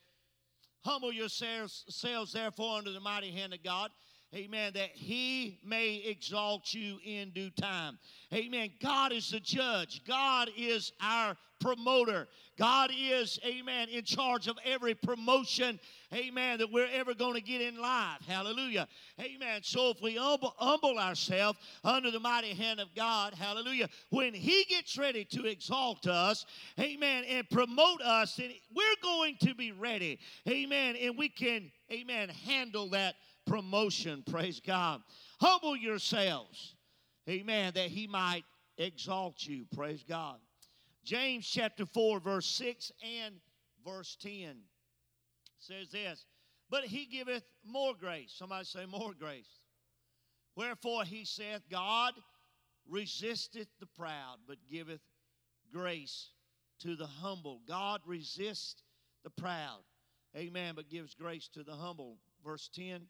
Humble 0.84 1.14
yourselves, 1.14 1.86
therefore, 2.34 2.78
under 2.78 2.92
the 2.92 3.00
mighty 3.00 3.32
hand 3.32 3.54
of 3.54 3.64
God. 3.64 3.92
Amen. 4.34 4.72
That 4.76 4.92
he 4.94 5.60
may 5.64 5.96
exalt 5.96 6.74
you 6.74 7.00
in 7.04 7.32
due 7.32 7.50
time. 7.50 8.00
Amen. 8.34 8.72
God 8.82 9.12
is 9.12 9.32
the 9.32 9.40
judge. 9.40 10.02
God 10.06 10.50
is 10.56 10.94
our 11.02 11.36
promoter. 11.62 12.28
God 12.58 12.92
is, 12.98 13.40
amen, 13.46 13.90
in 13.90 14.04
charge 14.04 14.48
of 14.48 14.58
every 14.66 14.94
promotion, 14.94 15.80
amen, 16.14 16.58
that 16.60 16.72
we're 16.72 16.90
ever 16.92 17.14
going 17.14 17.36
to 17.36 17.42
get 17.42 17.62
in 17.62 17.80
life. 17.80 18.20
Hallelujah. 18.28 18.88
Amen. 19.20 19.62
So 19.64 19.92
if 19.92 20.02
we 20.02 20.16
humble, 20.16 20.54
humble 20.58 20.98
ourselves 20.98 21.60
under 21.84 22.12
the 22.12 22.20
mighty 22.20 22.54
hand 22.54 22.80
of 22.80 22.94
God, 22.96 23.34
hallelujah, 23.34 23.88
when 24.10 24.34
He 24.34 24.66
gets 24.68 24.98
ready 24.98 25.24
to 25.26 25.46
exalt 25.46 26.08
us, 26.08 26.46
amen, 26.80 27.24
and 27.30 27.50
promote 27.50 28.02
us, 28.02 28.36
then 28.36 28.52
we're 28.76 29.02
going 29.02 29.38
to 29.42 29.56
be 29.56 29.72
ready. 29.72 30.20
Amen. 30.48 30.96
And 31.02 31.18
we 31.18 31.30
can, 31.30 31.72
amen, 31.92 32.30
handle 32.30 32.90
that 32.90 33.16
promotion. 33.46 34.24
Praise 34.30 34.60
God. 34.60 35.02
Humble 35.40 35.76
yourselves. 35.76 36.76
Amen. 37.30 37.74
That 37.76 37.88
he 37.88 38.08
might 38.08 38.44
exalt 38.78 39.46
you. 39.46 39.66
Praise 39.76 40.04
God. 40.08 40.38
James 41.04 41.48
chapter 41.48 41.86
4, 41.86 42.20
verse 42.20 42.46
6 42.46 42.92
and 43.04 43.36
verse 43.84 44.18
10 44.22 44.56
says 45.60 45.90
this 45.90 46.26
But 46.70 46.84
he 46.84 47.06
giveth 47.06 47.44
more 47.66 47.94
grace. 48.00 48.34
Somebody 48.36 48.66
say, 48.66 48.86
more 48.86 49.14
grace. 49.18 49.60
Wherefore 50.56 51.04
he 51.06 51.26
saith, 51.26 51.62
God 51.70 52.14
resisteth 52.90 53.68
the 53.80 53.86
proud, 53.86 54.38
but 54.48 54.58
giveth 54.70 55.02
grace 55.72 56.30
to 56.80 56.96
the 56.96 57.08
humble. 57.08 57.62
God 57.68 58.02
resists 58.06 58.84
the 59.24 59.30
proud. 59.30 59.80
Amen. 60.36 60.74
But 60.76 60.90
gives 60.90 61.14
grace 61.14 61.48
to 61.54 61.64
the 61.64 61.74
humble. 61.76 62.18
Verse 62.44 62.70
10 62.74 63.02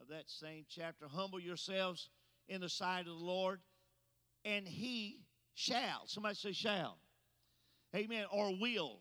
of 0.00 0.08
that 0.08 0.28
same 0.28 0.64
chapter. 0.68 1.06
Humble 1.08 1.40
yourselves 1.40 2.10
in 2.48 2.60
the 2.60 2.68
sight 2.68 3.00
of 3.00 3.18
the 3.18 3.24
Lord, 3.24 3.60
and 4.44 4.66
he 4.66 5.20
shall. 5.54 6.06
Somebody 6.06 6.34
say, 6.34 6.52
shall. 6.52 6.98
Amen. 7.94 8.26
Or 8.30 8.52
will. 8.60 9.00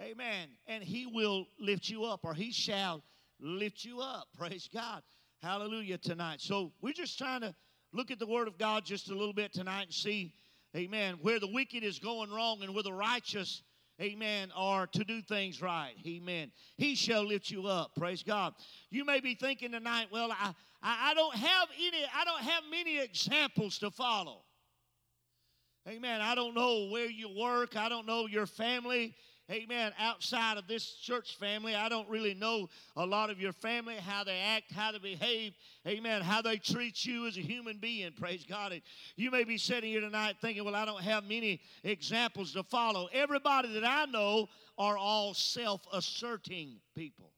Amen. 0.00 0.48
And 0.66 0.82
he 0.82 1.06
will 1.06 1.46
lift 1.58 1.88
you 1.88 2.04
up, 2.04 2.20
or 2.24 2.34
he 2.34 2.52
shall 2.52 3.02
lift 3.40 3.84
you 3.84 4.00
up. 4.00 4.28
Praise 4.38 4.68
God. 4.72 5.02
Hallelujah 5.42 5.98
tonight. 5.98 6.40
So 6.40 6.72
we're 6.80 6.92
just 6.92 7.18
trying 7.18 7.42
to 7.42 7.54
look 7.92 8.10
at 8.10 8.18
the 8.18 8.26
Word 8.26 8.48
of 8.48 8.58
God 8.58 8.84
just 8.84 9.10
a 9.10 9.14
little 9.14 9.34
bit 9.34 9.52
tonight 9.52 9.84
and 9.84 9.94
see, 9.94 10.32
amen, 10.74 11.18
where 11.22 11.38
the 11.38 11.50
wicked 11.52 11.84
is 11.84 11.98
going 11.98 12.30
wrong 12.30 12.62
and 12.62 12.74
where 12.74 12.82
the 12.82 12.92
righteous 12.92 13.62
amen, 14.00 14.50
are 14.54 14.86
to 14.88 15.04
do 15.04 15.22
things 15.22 15.62
right. 15.62 15.94
Amen. 16.06 16.52
He 16.76 16.94
shall 16.94 17.24
lift 17.24 17.50
you 17.50 17.66
up. 17.66 17.94
Praise 17.96 18.22
God. 18.22 18.54
You 18.90 19.04
may 19.04 19.20
be 19.20 19.34
thinking 19.34 19.72
tonight, 19.72 20.08
well, 20.12 20.30
I, 20.32 20.54
I, 20.82 21.10
I 21.10 21.14
don't 21.14 21.34
have 21.34 21.68
any, 21.78 22.04
I 22.14 22.24
don't 22.24 22.42
have 22.42 22.62
many 22.70 22.98
examples 22.98 23.78
to 23.78 23.90
follow. 23.90 24.42
Amen. 25.88 26.20
I 26.20 26.34
don't 26.34 26.54
know 26.54 26.88
where 26.90 27.08
you 27.08 27.28
work. 27.28 27.76
I 27.76 27.88
don't 27.88 28.06
know 28.06 28.26
your 28.26 28.46
family 28.46 29.14
amen, 29.50 29.92
outside 29.98 30.58
of 30.58 30.66
this 30.66 30.94
church 30.94 31.36
family. 31.38 31.74
I 31.74 31.88
don't 31.88 32.08
really 32.08 32.34
know 32.34 32.68
a 32.96 33.06
lot 33.06 33.30
of 33.30 33.40
your 33.40 33.52
family, 33.52 33.94
how 33.94 34.24
they 34.24 34.38
act, 34.38 34.72
how 34.72 34.92
they 34.92 34.98
behave, 34.98 35.54
amen, 35.86 36.22
how 36.22 36.42
they 36.42 36.56
treat 36.56 37.04
you 37.04 37.26
as 37.26 37.36
a 37.36 37.40
human 37.40 37.78
being, 37.78 38.12
praise 38.12 38.44
God. 38.44 38.72
And 38.72 38.82
you 39.16 39.30
may 39.30 39.44
be 39.44 39.58
sitting 39.58 39.90
here 39.90 40.00
tonight 40.00 40.36
thinking, 40.40 40.64
well, 40.64 40.74
I 40.74 40.84
don't 40.84 41.02
have 41.02 41.24
many 41.24 41.60
examples 41.84 42.52
to 42.54 42.62
follow. 42.64 43.08
Everybody 43.12 43.72
that 43.74 43.84
I 43.84 44.06
know 44.06 44.48
are 44.78 44.98
all 44.98 45.32
self 45.34 45.86
asserting 45.92 46.80
people. 46.94 47.30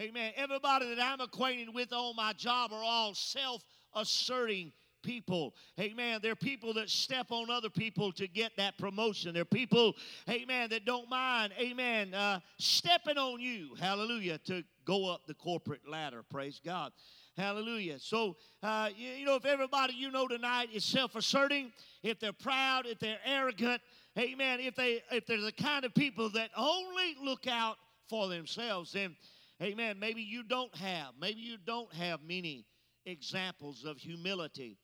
Amen. 0.00 0.32
Everybody 0.36 0.92
that 0.92 1.00
I'm 1.00 1.20
acquainted 1.20 1.72
with 1.72 1.92
on 1.92 2.16
my 2.16 2.32
job 2.32 2.72
are 2.72 2.82
all 2.82 3.14
self 3.14 3.62
asserting 3.94 4.72
people. 5.04 5.54
Amen. 5.78 6.20
They're 6.22 6.34
people 6.34 6.72
that 6.74 6.90
step 6.90 7.26
on 7.30 7.50
other 7.50 7.70
people 7.70 8.10
to 8.12 8.26
get 8.26 8.56
that 8.56 8.78
promotion. 8.78 9.34
They're 9.34 9.44
people, 9.44 9.94
amen, 10.28 10.70
that 10.70 10.84
don't 10.84 11.08
mind, 11.08 11.52
amen, 11.58 12.14
uh, 12.14 12.40
stepping 12.58 13.18
on 13.18 13.40
you, 13.40 13.74
hallelujah, 13.78 14.38
to 14.46 14.64
go 14.84 15.12
up 15.12 15.26
the 15.26 15.34
corporate 15.34 15.88
ladder. 15.88 16.24
Praise 16.28 16.60
God. 16.64 16.92
Hallelujah. 17.36 17.98
So, 17.98 18.36
uh, 18.62 18.90
you, 18.96 19.08
you 19.10 19.26
know, 19.26 19.34
if 19.34 19.44
everybody 19.44 19.94
you 19.94 20.10
know 20.10 20.28
tonight 20.28 20.68
is 20.72 20.84
self 20.84 21.16
asserting, 21.16 21.72
if 22.02 22.20
they're 22.20 22.32
proud, 22.32 22.86
if 22.86 23.00
they're 23.00 23.18
arrogant, 23.24 23.80
amen, 24.18 24.60
if, 24.60 24.76
they, 24.76 25.02
if 25.10 25.26
they're 25.26 25.40
the 25.40 25.52
kind 25.52 25.84
of 25.84 25.94
people 25.94 26.30
that 26.30 26.50
only 26.56 27.16
look 27.22 27.46
out 27.48 27.76
for 28.08 28.28
themselves, 28.28 28.92
then, 28.92 29.16
amen, 29.60 29.98
maybe 29.98 30.22
you 30.22 30.44
don't 30.44 30.74
have, 30.76 31.08
maybe 31.20 31.40
you 31.40 31.56
don't 31.66 31.92
have 31.92 32.20
many 32.22 32.66
examples 33.04 33.84
of 33.84 33.98
humility. 33.98 34.78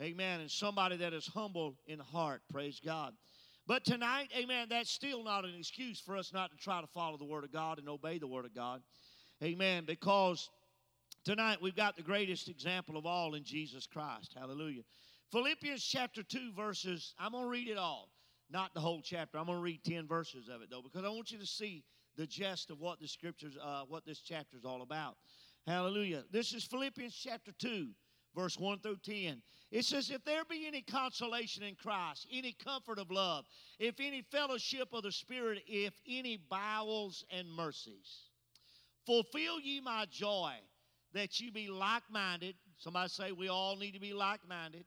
Amen. 0.00 0.40
And 0.40 0.50
somebody 0.50 0.96
that 0.96 1.12
is 1.12 1.26
humble 1.26 1.76
in 1.86 1.98
heart. 1.98 2.42
Praise 2.50 2.80
God. 2.84 3.14
But 3.66 3.84
tonight, 3.84 4.28
amen, 4.36 4.66
that's 4.68 4.90
still 4.90 5.24
not 5.24 5.44
an 5.44 5.54
excuse 5.58 5.98
for 5.98 6.16
us 6.16 6.32
not 6.34 6.50
to 6.50 6.56
try 6.56 6.82
to 6.82 6.86
follow 6.86 7.16
the 7.16 7.24
Word 7.24 7.44
of 7.44 7.52
God 7.52 7.78
and 7.78 7.88
obey 7.88 8.18
the 8.18 8.26
Word 8.26 8.44
of 8.44 8.54
God. 8.54 8.82
Amen. 9.42 9.84
Because 9.86 10.50
tonight 11.24 11.62
we've 11.62 11.76
got 11.76 11.96
the 11.96 12.02
greatest 12.02 12.48
example 12.48 12.98
of 12.98 13.06
all 13.06 13.34
in 13.34 13.42
Jesus 13.42 13.86
Christ. 13.86 14.34
Hallelujah. 14.38 14.82
Philippians 15.32 15.82
chapter 15.82 16.22
2, 16.22 16.52
verses, 16.54 17.14
I'm 17.18 17.32
going 17.32 17.44
to 17.44 17.50
read 17.50 17.68
it 17.68 17.78
all. 17.78 18.10
Not 18.50 18.74
the 18.74 18.80
whole 18.80 19.00
chapter. 19.02 19.38
I'm 19.38 19.46
going 19.46 19.58
to 19.58 19.62
read 19.62 19.82
10 19.82 20.06
verses 20.06 20.48
of 20.48 20.60
it, 20.60 20.68
though, 20.70 20.82
because 20.82 21.04
I 21.04 21.08
want 21.08 21.30
you 21.30 21.38
to 21.38 21.46
see 21.46 21.84
the 22.16 22.26
gist 22.26 22.70
of 22.70 22.80
what 22.80 23.00
the 23.00 23.08
scriptures, 23.08 23.56
uh, 23.62 23.82
what 23.88 24.04
this 24.04 24.20
chapter 24.20 24.56
is 24.56 24.64
all 24.64 24.82
about. 24.82 25.16
Hallelujah. 25.66 26.24
This 26.30 26.52
is 26.52 26.64
Philippians 26.64 27.14
chapter 27.14 27.52
2, 27.58 27.88
verse 28.34 28.58
1 28.58 28.80
through 28.80 28.98
10. 29.04 29.42
It 29.70 29.84
says, 29.84 30.10
If 30.10 30.24
there 30.24 30.44
be 30.44 30.66
any 30.66 30.82
consolation 30.82 31.62
in 31.62 31.74
Christ, 31.74 32.26
any 32.32 32.52
comfort 32.52 32.98
of 32.98 33.10
love, 33.10 33.44
if 33.78 33.96
any 34.00 34.22
fellowship 34.22 34.88
of 34.92 35.02
the 35.02 35.12
Spirit, 35.12 35.62
if 35.66 35.94
any 36.08 36.36
bowels 36.36 37.24
and 37.30 37.50
mercies, 37.50 38.28
fulfill 39.06 39.60
ye 39.60 39.80
my 39.80 40.06
joy, 40.10 40.52
that 41.12 41.40
ye 41.40 41.50
be 41.50 41.68
like 41.68 42.02
minded. 42.10 42.54
Somebody 42.78 43.08
say, 43.08 43.32
We 43.32 43.48
all 43.48 43.76
need 43.76 43.92
to 43.92 44.00
be 44.00 44.12
like 44.12 44.40
minded, 44.48 44.84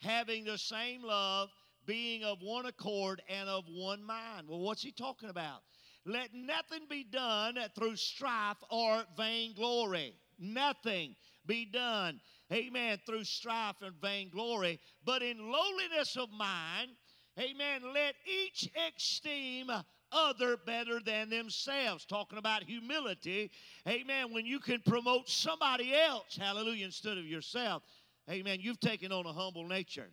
having 0.00 0.44
the 0.44 0.58
same 0.58 1.02
love, 1.02 1.50
being 1.86 2.24
of 2.24 2.38
one 2.40 2.66
accord 2.66 3.22
and 3.28 3.48
of 3.48 3.64
one 3.68 4.02
mind. 4.02 4.48
Well, 4.48 4.60
what's 4.60 4.82
he 4.82 4.92
talking 4.92 5.28
about? 5.28 5.62
Let 6.06 6.34
nothing 6.34 6.86
be 6.88 7.04
done 7.04 7.58
through 7.74 7.96
strife 7.96 8.58
or 8.70 9.04
vainglory. 9.16 10.14
Nothing 10.38 11.14
be 11.46 11.64
done, 11.64 12.20
amen, 12.52 12.98
through 13.06 13.24
strife 13.24 13.76
and 13.82 13.94
vainglory, 14.00 14.80
but 15.04 15.22
in 15.22 15.38
lowliness 15.38 16.16
of 16.16 16.30
mind, 16.30 16.90
amen, 17.38 17.82
let 17.92 18.14
each 18.26 18.70
esteem 18.88 19.70
other 20.12 20.56
better 20.56 21.00
than 21.00 21.30
themselves. 21.30 22.04
Talking 22.04 22.38
about 22.38 22.62
humility, 22.62 23.50
amen, 23.88 24.32
when 24.32 24.46
you 24.46 24.60
can 24.60 24.80
promote 24.86 25.28
somebody 25.28 25.94
else, 25.94 26.36
hallelujah, 26.38 26.86
instead 26.86 27.18
of 27.18 27.26
yourself, 27.26 27.82
amen, 28.30 28.58
you've 28.60 28.80
taken 28.80 29.10
on 29.12 29.26
a 29.26 29.32
humble 29.32 29.66
nature. 29.66 30.10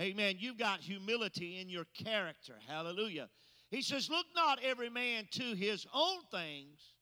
Amen. 0.00 0.36
You've 0.38 0.58
got 0.58 0.80
humility 0.80 1.58
in 1.58 1.70
your 1.70 1.86
character. 1.94 2.54
Hallelujah. 2.68 3.30
He 3.70 3.80
says, 3.80 4.10
Look 4.10 4.26
not 4.34 4.62
every 4.62 4.90
man 4.90 5.26
to 5.32 5.54
his 5.54 5.86
own 5.94 6.20
things, 6.30 6.92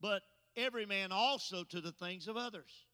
but 0.00 0.22
every 0.56 0.86
man 0.86 1.12
also 1.12 1.62
to 1.64 1.80
the 1.80 1.92
things 1.92 2.26
of 2.26 2.36
others. 2.36 2.85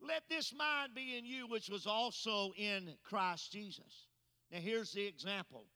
Let 0.00 0.22
this 0.28 0.52
mind 0.54 0.94
be 0.94 1.16
in 1.16 1.24
you, 1.24 1.46
which 1.48 1.68
was 1.68 1.86
also 1.86 2.52
in 2.56 2.94
Christ 3.02 3.52
Jesus. 3.52 4.06
Now, 4.50 4.58
here's 4.58 4.92
the 4.92 5.06
example. 5.06 5.66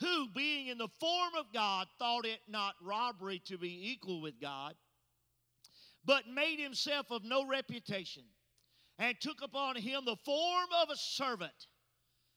Who, 0.00 0.28
being 0.34 0.66
in 0.66 0.78
the 0.78 0.88
form 1.00 1.34
of 1.38 1.52
God, 1.52 1.86
thought 1.98 2.26
it 2.26 2.40
not 2.48 2.74
robbery 2.82 3.40
to 3.46 3.56
be 3.56 3.92
equal 3.92 4.20
with 4.20 4.40
God, 4.40 4.74
but 6.04 6.26
made 6.26 6.58
himself 6.58 7.06
of 7.10 7.22
no 7.24 7.46
reputation, 7.46 8.24
and 8.98 9.16
took 9.20 9.40
upon 9.42 9.76
him 9.76 10.04
the 10.04 10.16
form 10.24 10.68
of 10.82 10.90
a 10.90 10.96
servant, 10.96 11.68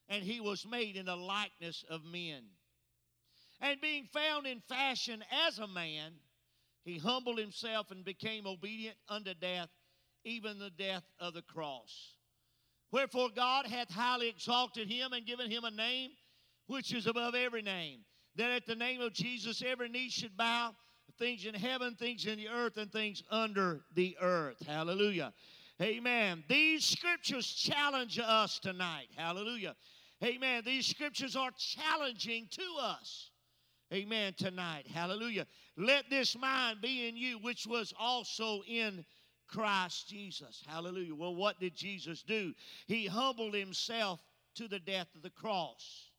and 0.08 0.24
he 0.24 0.40
was 0.40 0.66
made 0.66 0.96
in 0.96 1.08
the 1.08 1.16
likeness 1.16 1.84
of 1.90 2.04
men. 2.04 2.44
And 3.60 3.82
being 3.82 4.06
found 4.14 4.46
in 4.46 4.62
fashion 4.70 5.24
as 5.48 5.58
a 5.58 5.68
man, 5.68 6.14
he 6.84 7.00
humbled 7.00 7.40
himself 7.40 7.90
and 7.90 8.06
became 8.06 8.46
obedient 8.46 8.98
unto 9.10 9.34
death, 9.34 9.70
even 10.26 10.60
the 10.60 10.72
death 10.72 11.04
of 11.20 11.34
the 11.34 11.42
cross. 11.42 12.16
Wherefore 12.92 13.30
God 13.36 13.66
hath 13.68 13.90
highly 13.90 14.28
exalted 14.28 14.90
him 14.90 15.14
and 15.14 15.26
given 15.26 15.50
him 15.50 15.64
a 15.64 15.72
name 15.72 16.12
which 16.68 16.94
is 16.94 17.08
above 17.08 17.36
every 17.36 17.62
name, 17.62 18.00
that 18.36 18.52
at 18.52 18.66
the 18.66 18.76
name 18.76 19.02
of 19.02 19.14
Jesus 19.14 19.64
every 19.66 19.90
knee 19.90 20.10
should 20.10 20.36
bow, 20.36 20.72
things 21.18 21.46
in 21.46 21.54
heaven, 21.54 21.96
things 21.96 22.26
in 22.26 22.38
the 22.38 22.50
earth, 22.50 22.78
and 22.78 22.92
things 22.92 23.24
under 23.30 23.82
the 23.94 24.18
earth. 24.22 24.58
Hallelujah. 24.66 25.34
Amen. 25.82 26.44
These 26.48 26.86
scriptures 26.86 27.48
challenge 27.48 28.20
us 28.20 28.60
tonight. 28.60 29.08
Hallelujah. 29.16 29.76
Amen. 30.24 30.64
These 30.66 30.88
scriptures 30.88 31.36
are 31.36 31.52
challenging 31.58 32.48
to 32.52 32.64
us. 32.82 33.32
Amen. 33.94 34.34
Tonight. 34.38 34.88
Hallelujah. 34.88 35.46
Let 35.78 36.10
this 36.10 36.38
mind 36.38 36.82
be 36.82 37.08
in 37.08 37.18
you, 37.18 37.38
which 37.40 37.68
was 37.68 37.94
also 38.00 38.62
in 38.68 39.06
Christ 39.48 40.08
Jesus. 40.10 40.64
Hallelujah. 40.68 41.16
Well, 41.16 41.36
what 41.36 41.60
did 41.60 41.76
Jesus 41.76 42.24
do? 42.24 42.54
He 42.88 43.08
humbled 43.08 43.54
himself 43.54 44.20
to 44.56 44.68
the 44.68 44.80
death 44.80 45.08
of 45.16 45.22
the 45.22 45.30
cross. 45.30 46.10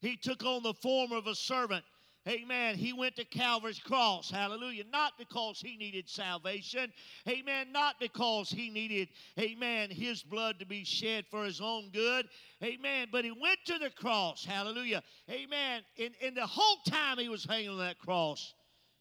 He 0.00 0.16
took 0.16 0.44
on 0.44 0.62
the 0.62 0.74
form 0.74 1.12
of 1.12 1.26
a 1.26 1.34
servant 1.34 1.84
Amen. 2.28 2.74
He 2.74 2.92
went 2.92 3.16
to 3.16 3.24
Calvary's 3.24 3.78
cross. 3.78 4.30
Hallelujah. 4.30 4.84
Not 4.92 5.14
because 5.18 5.58
he 5.58 5.76
needed 5.76 6.06
salvation. 6.06 6.92
Amen. 7.26 7.72
Not 7.72 7.98
because 7.98 8.50
he 8.50 8.68
needed, 8.68 9.08
amen, 9.38 9.88
his 9.90 10.22
blood 10.22 10.58
to 10.58 10.66
be 10.66 10.84
shed 10.84 11.24
for 11.30 11.44
his 11.44 11.62
own 11.62 11.88
good. 11.92 12.28
Amen. 12.62 13.08
But 13.10 13.24
he 13.24 13.30
went 13.30 13.60
to 13.66 13.78
the 13.78 13.88
cross. 13.88 14.44
Hallelujah. 14.44 15.02
Amen. 15.30 15.82
And, 15.98 16.10
and 16.22 16.36
the 16.36 16.46
whole 16.46 16.76
time 16.86 17.16
he 17.16 17.30
was 17.30 17.44
hanging 17.44 17.70
on 17.70 17.78
that 17.78 17.98
cross, 17.98 18.52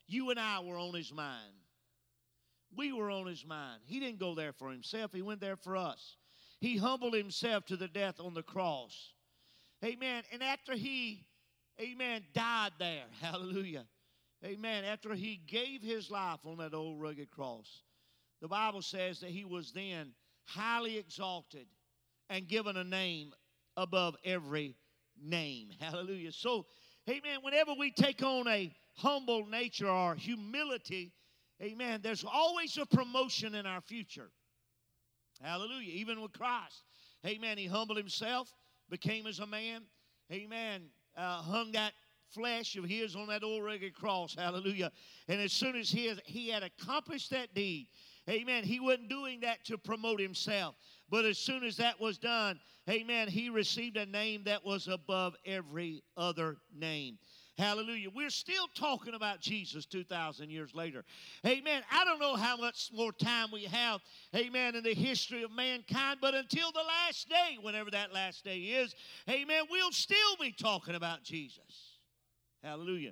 you 0.07 0.29
and 0.29 0.39
I 0.39 0.61
were 0.61 0.77
on 0.77 0.93
his 0.93 1.11
mind. 1.11 1.58
We 2.79 2.93
were 2.93 3.11
on 3.11 3.27
his 3.27 3.45
mind. 3.45 3.81
He 3.83 3.99
didn't 3.99 4.19
go 4.19 4.33
there 4.33 4.53
for 4.53 4.71
himself, 4.71 5.11
he 5.11 5.21
went 5.21 5.41
there 5.41 5.57
for 5.57 5.75
us. 5.75 6.15
He 6.61 6.77
humbled 6.77 7.13
himself 7.13 7.65
to 7.65 7.75
the 7.75 7.89
death 7.89 8.21
on 8.21 8.33
the 8.33 8.41
cross. 8.41 9.11
Amen. 9.83 10.23
And 10.31 10.41
after 10.41 10.75
he 10.75 11.25
amen, 11.81 12.23
died 12.33 12.71
there. 12.79 13.03
Hallelujah. 13.21 13.83
Amen. 14.45 14.85
After 14.85 15.13
he 15.13 15.41
gave 15.45 15.81
his 15.81 16.09
life 16.09 16.39
on 16.45 16.59
that 16.59 16.73
old 16.73 17.01
rugged 17.01 17.29
cross, 17.31 17.83
the 18.41 18.47
Bible 18.47 18.81
says 18.81 19.19
that 19.19 19.31
he 19.31 19.43
was 19.43 19.73
then 19.73 20.13
highly 20.45 20.97
exalted 20.97 21.67
and 22.29 22.47
given 22.47 22.77
a 22.77 22.85
name 22.85 23.33
above 23.75 24.15
every 24.23 24.77
name. 25.21 25.71
Hallelujah. 25.81 26.31
So, 26.31 26.65
amen, 27.09 27.39
whenever 27.41 27.73
we 27.77 27.91
take 27.91 28.23
on 28.23 28.47
a 28.47 28.73
humble 28.95 29.45
nature 29.45 29.89
or 29.89 30.15
humility, 30.15 31.11
amen, 31.61 32.01
there's 32.01 32.23
always 32.23 32.77
a 32.77 32.85
promotion 32.85 33.55
in 33.55 33.65
our 33.65 33.81
future. 33.81 34.29
Hallelujah. 35.41 35.93
Even 35.93 36.21
with 36.21 36.33
Christ. 36.33 36.83
Amen. 37.25 37.57
He 37.57 37.65
humbled 37.65 37.97
himself, 37.97 38.53
became 38.89 39.27
as 39.27 39.39
a 39.39 39.47
man. 39.47 39.83
Amen 40.31 40.89
uh, 41.19 41.41
hung 41.41 41.71
that 41.73 41.93
flesh 42.29 42.75
of 42.75 42.85
his 42.85 43.15
on 43.15 43.27
that 43.27 43.43
old 43.43 43.63
rugged 43.63 43.95
cross. 43.95 44.35
Hallelujah. 44.35 44.91
And 45.27 45.41
as 45.41 45.51
soon 45.51 45.75
as 45.75 45.89
he, 45.89 46.13
he 46.25 46.49
had 46.49 46.63
accomplished 46.63 47.31
that 47.31 47.53
deed, 47.53 47.87
amen, 48.29 48.63
he 48.63 48.79
wasn't 48.79 49.09
doing 49.09 49.39
that 49.41 49.65
to 49.65 49.77
promote 49.77 50.19
himself. 50.19 50.75
But 51.09 51.25
as 51.25 51.37
soon 51.37 51.63
as 51.63 51.77
that 51.77 51.99
was 51.99 52.17
done, 52.17 52.59
amen, 52.89 53.27
he 53.27 53.49
received 53.49 53.97
a 53.97 54.05
name 54.05 54.43
that 54.45 54.63
was 54.63 54.87
above 54.87 55.35
every 55.45 56.03
other 56.15 56.57
name. 56.73 57.17
Hallelujah. 57.59 58.09
We're 58.15 58.29
still 58.29 58.67
talking 58.73 59.15
about 59.15 59.41
Jesus 59.41 59.85
2,000 59.85 60.49
years 60.49 60.73
later. 60.73 61.03
Amen. 61.45 61.83
I 61.91 62.05
don't 62.05 62.21
know 62.21 62.37
how 62.37 62.55
much 62.55 62.89
more 62.95 63.11
time 63.11 63.49
we 63.51 63.65
have, 63.65 63.99
amen, 64.33 64.75
in 64.75 64.83
the 64.83 64.93
history 64.93 65.43
of 65.43 65.51
mankind, 65.51 66.19
but 66.21 66.33
until 66.33 66.71
the 66.71 66.83
last 66.87 67.27
day, 67.27 67.57
whenever 67.61 67.91
that 67.91 68.13
last 68.13 68.45
day 68.45 68.59
is, 68.59 68.95
amen, 69.29 69.63
we'll 69.69 69.91
still 69.91 70.37
be 70.39 70.53
talking 70.53 70.95
about 70.95 71.21
Jesus. 71.21 71.97
Hallelujah 72.63 73.11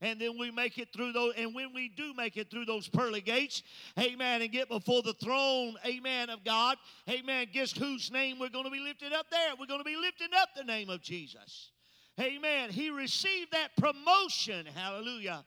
and 0.00 0.20
then 0.20 0.36
we 0.36 0.50
make 0.50 0.78
it 0.78 0.88
through 0.92 1.12
those 1.12 1.32
and 1.36 1.54
when 1.54 1.72
we 1.72 1.88
do 1.88 2.12
make 2.14 2.36
it 2.36 2.50
through 2.50 2.64
those 2.64 2.88
pearly 2.88 3.20
gates 3.20 3.62
amen 3.98 4.42
and 4.42 4.52
get 4.52 4.68
before 4.68 5.00
the 5.02 5.14
throne 5.14 5.76
amen 5.86 6.28
of 6.28 6.44
god 6.44 6.76
amen 7.08 7.46
guess 7.52 7.72
whose 7.72 8.10
name 8.10 8.38
we're 8.38 8.50
going 8.50 8.64
to 8.64 8.70
be 8.70 8.80
lifted 8.80 9.12
up 9.12 9.26
there 9.30 9.52
we're 9.58 9.66
going 9.66 9.80
to 9.80 9.84
be 9.84 9.96
lifting 9.96 10.28
up 10.36 10.50
the 10.56 10.64
name 10.64 10.90
of 10.90 11.00
jesus 11.00 11.71
Amen. 12.20 12.70
He 12.70 12.90
received 12.90 13.52
that 13.52 13.70
promotion. 13.76 14.66
Hallelujah. 14.66 15.44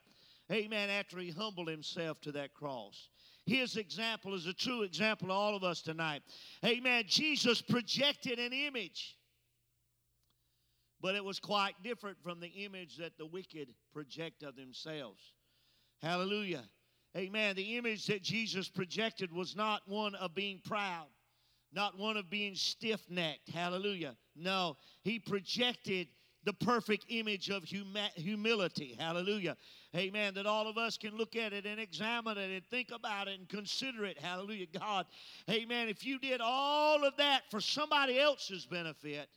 Amen. 0.51 0.89
After 0.89 1.19
he 1.19 1.31
humbled 1.31 1.69
himself 1.69 2.21
to 2.21 2.31
that 2.33 2.53
cross. 2.53 3.09
His 3.45 3.77
example 3.77 4.33
is 4.33 4.47
a 4.47 4.53
true 4.53 4.81
example 4.81 5.27
to 5.27 5.33
all 5.33 5.55
of 5.55 5.63
us 5.63 5.81
tonight. 5.81 6.23
Amen. 6.65 7.03
Jesus 7.07 7.61
projected 7.61 8.39
an 8.39 8.53
image, 8.53 9.17
but 10.99 11.13
it 11.13 11.23
was 11.23 11.39
quite 11.39 11.75
different 11.83 12.17
from 12.23 12.39
the 12.39 12.47
image 12.47 12.97
that 12.97 13.17
the 13.17 13.25
wicked 13.25 13.73
project 13.93 14.41
of 14.41 14.55
themselves. 14.55 15.21
Hallelujah. 16.01 16.63
Amen. 17.15 17.55
The 17.55 17.77
image 17.77 18.07
that 18.07 18.23
Jesus 18.23 18.67
projected 18.67 19.31
was 19.31 19.55
not 19.55 19.83
one 19.85 20.15
of 20.15 20.33
being 20.33 20.59
proud, 20.65 21.07
not 21.71 21.97
one 21.97 22.17
of 22.17 22.29
being 22.31 22.55
stiff 22.55 23.01
necked. 23.09 23.49
Hallelujah. 23.49 24.15
No, 24.35 24.75
he 25.03 25.19
projected 25.19 26.07
the 26.45 26.53
perfect 26.53 27.05
image 27.09 27.49
of 27.49 27.63
huma- 27.63 28.13
humility. 28.13 28.95
Hallelujah. 28.97 29.57
Amen. 29.95 30.35
That 30.35 30.45
all 30.45 30.67
of 30.67 30.77
us 30.77 30.97
can 30.97 31.17
look 31.17 31.35
at 31.35 31.53
it 31.53 31.65
and 31.65 31.79
examine 31.79 32.37
it 32.37 32.51
and 32.51 32.65
think 32.65 32.91
about 32.93 33.27
it 33.27 33.39
and 33.39 33.49
consider 33.49 34.05
it. 34.05 34.19
Hallelujah. 34.19 34.67
God. 34.79 35.07
Amen. 35.49 35.89
If 35.89 36.05
you 36.05 36.19
did 36.19 36.41
all 36.41 37.03
of 37.03 37.17
that 37.17 37.41
for 37.49 37.59
somebody 37.59 38.19
else's 38.19 38.65
benefit, 38.65 39.27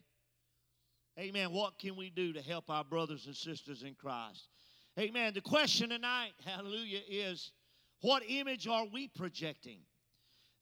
amen, 1.19 1.51
what 1.51 1.79
can 1.79 1.97
we 1.97 2.11
do 2.11 2.33
to 2.35 2.43
help 2.43 2.69
our 2.69 2.85
brothers 2.85 3.27
and 3.27 3.35
sisters 3.35 3.83
in 3.83 3.95
Christ? 3.95 4.49
Amen. 4.99 5.33
The 5.33 5.41
question 5.41 5.91
tonight, 5.91 6.33
hallelujah, 6.45 7.01
is 7.09 7.53
what 8.03 8.23
image 8.29 8.67
are 8.69 8.87
we 8.93 9.09
projecting? 9.09 9.79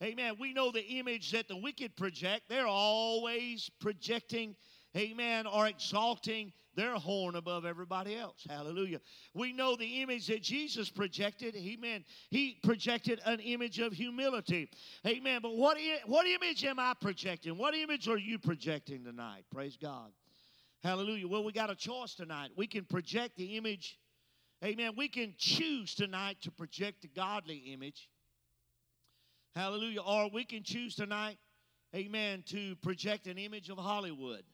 Amen. 0.02 0.34
We 0.38 0.52
know 0.52 0.70
the 0.70 0.84
image 0.84 1.32
that 1.32 1.48
the 1.48 1.56
wicked 1.56 1.96
project. 1.96 2.42
They're 2.48 2.66
always 2.66 3.70
projecting 3.80 4.54
amen, 4.96 5.46
are 5.46 5.68
exalting 5.68 6.52
their 6.74 6.94
horn 6.94 7.34
above 7.36 7.64
everybody 7.64 8.16
else. 8.16 8.46
Hallelujah. 8.48 9.00
We 9.34 9.52
know 9.52 9.76
the 9.76 10.02
image 10.02 10.26
that 10.26 10.42
Jesus 10.42 10.90
projected. 10.90 11.56
Amen. 11.56 12.04
He 12.30 12.58
projected 12.62 13.20
an 13.24 13.40
image 13.40 13.78
of 13.78 13.92
humility. 13.92 14.70
Amen. 15.06 15.40
But 15.42 15.56
what, 15.56 15.78
what 16.06 16.26
image 16.26 16.64
am 16.64 16.78
I 16.78 16.94
projecting? 17.00 17.56
What 17.56 17.74
image 17.74 18.08
are 18.08 18.18
you 18.18 18.38
projecting 18.38 19.04
tonight? 19.04 19.44
Praise 19.50 19.78
God. 19.80 20.10
Hallelujah. 20.84 21.26
Well, 21.26 21.44
we 21.44 21.52
got 21.52 21.70
a 21.70 21.74
choice 21.74 22.14
tonight. 22.14 22.50
We 22.56 22.66
can 22.66 22.84
project 22.84 23.36
the 23.36 23.56
image. 23.56 23.98
Amen. 24.64 24.92
We 24.96 25.08
can 25.08 25.34
choose 25.38 25.94
tonight 25.94 26.36
to 26.42 26.50
project 26.50 27.02
the 27.02 27.08
godly 27.08 27.72
image. 27.72 28.08
Hallelujah. 29.54 30.02
Or 30.02 30.28
we 30.28 30.44
can 30.44 30.62
choose 30.62 30.94
tonight, 30.94 31.38
amen, 31.94 32.44
to 32.48 32.76
project 32.76 33.26
an 33.26 33.38
image 33.38 33.70
of 33.70 33.78
Hollywood. 33.78 34.44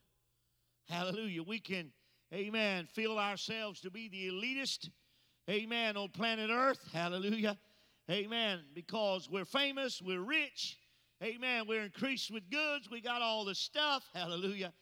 Hallelujah. 0.88 1.42
We 1.42 1.58
can, 1.58 1.92
amen, 2.32 2.86
feel 2.92 3.18
ourselves 3.18 3.80
to 3.80 3.90
be 3.90 4.08
the 4.08 4.28
elitist, 4.28 4.90
amen, 5.48 5.96
on 5.96 6.08
planet 6.10 6.50
Earth. 6.52 6.80
Hallelujah. 6.92 7.58
Amen. 8.10 8.60
Because 8.74 9.28
we're 9.30 9.44
famous, 9.44 10.02
we're 10.02 10.20
rich, 10.20 10.76
amen, 11.22 11.64
we're 11.68 11.82
increased 11.82 12.32
with 12.32 12.50
goods, 12.50 12.90
we 12.90 13.00
got 13.00 13.22
all 13.22 13.44
the 13.44 13.54
stuff. 13.54 14.04
Hallelujah. 14.12 14.72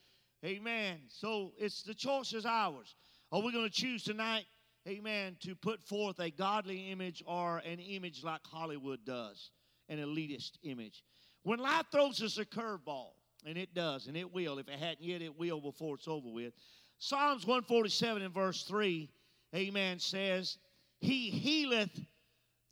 Amen. 0.45 1.01
So 1.09 1.53
it's 1.59 1.83
the 1.83 1.95
choice 1.95 2.33
is 2.33 2.47
ours. 2.47 2.95
Are 3.31 3.43
we 3.43 3.53
going 3.53 3.67
to 3.67 3.71
choose 3.71 4.03
tonight, 4.03 4.47
amen, 4.89 5.37
to 5.41 5.55
put 5.55 5.83
forth 5.83 6.19
a 6.19 6.31
godly 6.31 6.91
image 6.91 7.23
or 7.27 7.59
an 7.59 7.79
image 7.79 8.25
like 8.25 8.41
Hollywood 8.45 9.05
does, 9.05 9.51
an 9.89 9.99
elitist 9.99 10.53
image? 10.63 11.05
When 11.43 11.59
life 11.59 11.87
throws 11.93 12.23
us 12.23 12.39
a 12.39 12.45
curveball, 12.45 13.13
and 13.47 13.57
it 13.57 13.75
does, 13.75 14.07
and 14.07 14.17
it 14.17 14.33
will. 14.33 14.59
If 14.59 14.69
it 14.69 14.79
hadn't 14.79 15.03
yet, 15.03 15.23
it 15.23 15.39
will 15.39 15.61
before 15.61 15.97
it's 15.97 16.09
over 16.09 16.29
with. 16.29 16.53
Psalms 16.99 17.47
147 17.47 18.23
and 18.23 18.35
verse 18.35 18.65
3, 18.65 19.09
amen, 19.55 19.99
says, 19.99 20.59
He 20.99 21.31
healeth 21.31 21.99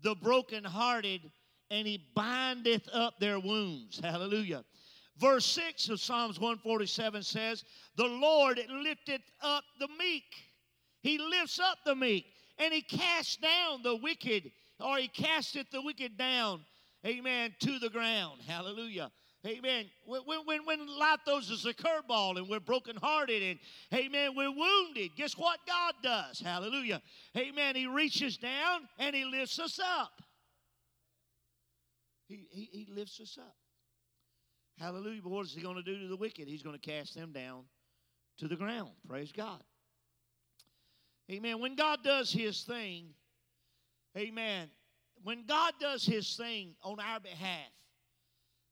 the 0.02 0.14
brokenhearted, 0.16 1.30
and 1.70 1.86
He 1.86 2.04
bindeth 2.14 2.88
up 2.92 3.18
their 3.18 3.40
wounds. 3.40 4.00
Hallelujah. 4.04 4.64
Verse 5.18 5.46
6 5.46 5.88
of 5.88 6.00
Psalms 6.00 6.38
147 6.38 7.22
says, 7.22 7.64
The 7.96 8.04
Lord 8.04 8.60
lifteth 8.70 9.22
up 9.42 9.64
the 9.80 9.88
meek. 9.98 10.24
He 11.00 11.18
lifts 11.18 11.58
up 11.58 11.78
the 11.84 11.96
meek, 11.96 12.26
and 12.58 12.72
He 12.72 12.82
casts 12.82 13.36
down 13.36 13.82
the 13.82 13.96
wicked, 13.96 14.50
or 14.78 14.98
He 14.98 15.08
casteth 15.08 15.70
the 15.70 15.82
wicked 15.82 16.18
down, 16.18 16.60
amen, 17.04 17.54
to 17.60 17.78
the 17.78 17.88
ground. 17.88 18.42
Hallelujah. 18.46 19.10
Amen. 19.48 19.86
When, 20.04 20.40
when, 20.44 20.66
when 20.66 20.98
life 20.98 21.20
throws 21.26 21.50
us 21.50 21.64
a 21.64 21.72
curveball 21.72 22.36
and 22.36 22.48
we're 22.48 22.60
brokenhearted 22.60 23.42
and, 23.42 23.58
amen, 23.94 24.32
we're 24.36 24.50
wounded, 24.50 25.12
guess 25.16 25.38
what 25.38 25.60
God 25.66 25.94
does? 26.02 26.40
Hallelujah. 26.40 27.00
Amen. 27.36 27.74
He 27.74 27.86
reaches 27.86 28.36
down 28.36 28.88
and 28.98 29.16
He 29.16 29.24
lifts 29.24 29.58
us 29.58 29.80
up. 29.82 30.20
He, 32.28 32.46
he, 32.50 32.68
he 32.70 32.88
lifts 32.92 33.20
us 33.20 33.38
up. 33.40 33.56
Hallelujah. 34.78 35.22
But 35.22 35.30
what 35.30 35.46
is 35.46 35.54
He 35.54 35.62
going 35.62 35.76
to 35.76 35.82
do 35.82 35.98
to 35.98 36.08
the 36.08 36.16
wicked? 36.16 36.46
He's 36.46 36.62
going 36.62 36.78
to 36.78 36.90
cast 36.90 37.14
them 37.14 37.32
down 37.32 37.62
to 38.38 38.48
the 38.48 38.56
ground. 38.56 38.90
Praise 39.08 39.32
God. 39.32 39.62
Amen. 41.30 41.58
When 41.58 41.74
God 41.74 42.00
does 42.04 42.30
His 42.30 42.62
thing, 42.64 43.14
amen. 44.16 44.68
When 45.22 45.46
God 45.46 45.72
does 45.80 46.04
His 46.04 46.36
thing 46.36 46.74
on 46.82 47.00
our 47.00 47.20
behalf, 47.20 47.70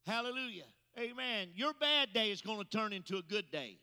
Hallelujah. 0.07 0.63
Amen. 0.97 1.49
Your 1.53 1.73
bad 1.73 2.13
day 2.13 2.31
is 2.31 2.41
going 2.41 2.59
to 2.59 2.63
turn 2.63 2.93
into 2.93 3.17
a 3.17 3.21
good 3.21 3.51
day. 3.51 3.77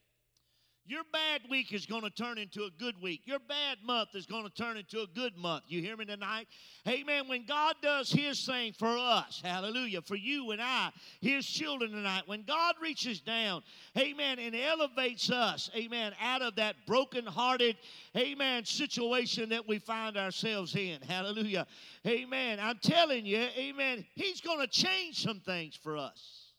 Your 0.86 1.02
bad 1.12 1.40
week 1.48 1.72
is 1.72 1.86
going 1.86 2.02
to 2.02 2.10
turn 2.10 2.36
into 2.36 2.64
a 2.64 2.70
good 2.78 3.00
week. 3.00 3.22
Your 3.24 3.38
bad 3.38 3.78
month 3.82 4.10
is 4.14 4.26
going 4.26 4.44
to 4.44 4.50
turn 4.50 4.76
into 4.76 5.00
a 5.00 5.06
good 5.06 5.34
month. 5.34 5.64
You 5.68 5.80
hear 5.80 5.96
me 5.96 6.04
tonight? 6.04 6.46
Amen. 6.86 7.26
When 7.26 7.46
God 7.46 7.76
does 7.80 8.12
His 8.12 8.44
thing 8.44 8.74
for 8.74 8.98
us, 8.98 9.40
hallelujah, 9.42 10.02
for 10.02 10.14
you 10.14 10.50
and 10.50 10.60
I, 10.60 10.90
His 11.22 11.46
children 11.46 11.90
tonight, 11.90 12.24
when 12.26 12.42
God 12.42 12.74
reaches 12.82 13.20
down, 13.20 13.62
amen, 13.96 14.38
and 14.38 14.54
elevates 14.54 15.30
us, 15.30 15.70
amen, 15.74 16.12
out 16.20 16.42
of 16.42 16.56
that 16.56 16.76
broken-hearted, 16.86 17.76
amen, 18.14 18.66
situation 18.66 19.48
that 19.48 19.66
we 19.66 19.78
find 19.78 20.18
ourselves 20.18 20.76
in, 20.76 21.00
hallelujah, 21.00 21.66
amen. 22.06 22.60
I'm 22.60 22.78
telling 22.82 23.24
you, 23.24 23.48
amen, 23.56 24.04
He's 24.14 24.42
going 24.42 24.60
to 24.60 24.66
change 24.66 25.22
some 25.22 25.40
things 25.40 25.78
for 25.82 25.96
us. 25.96 26.52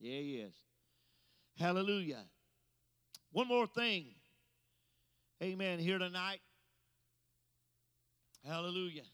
Yeah, 0.00 0.18
He 0.18 0.36
is. 0.38 0.54
Hallelujah. 1.56 2.24
One 3.32 3.46
more 3.46 3.66
thing. 3.66 4.06
Amen. 5.42 5.78
Here 5.78 5.98
tonight. 5.98 6.40
Hallelujah. 8.44 9.04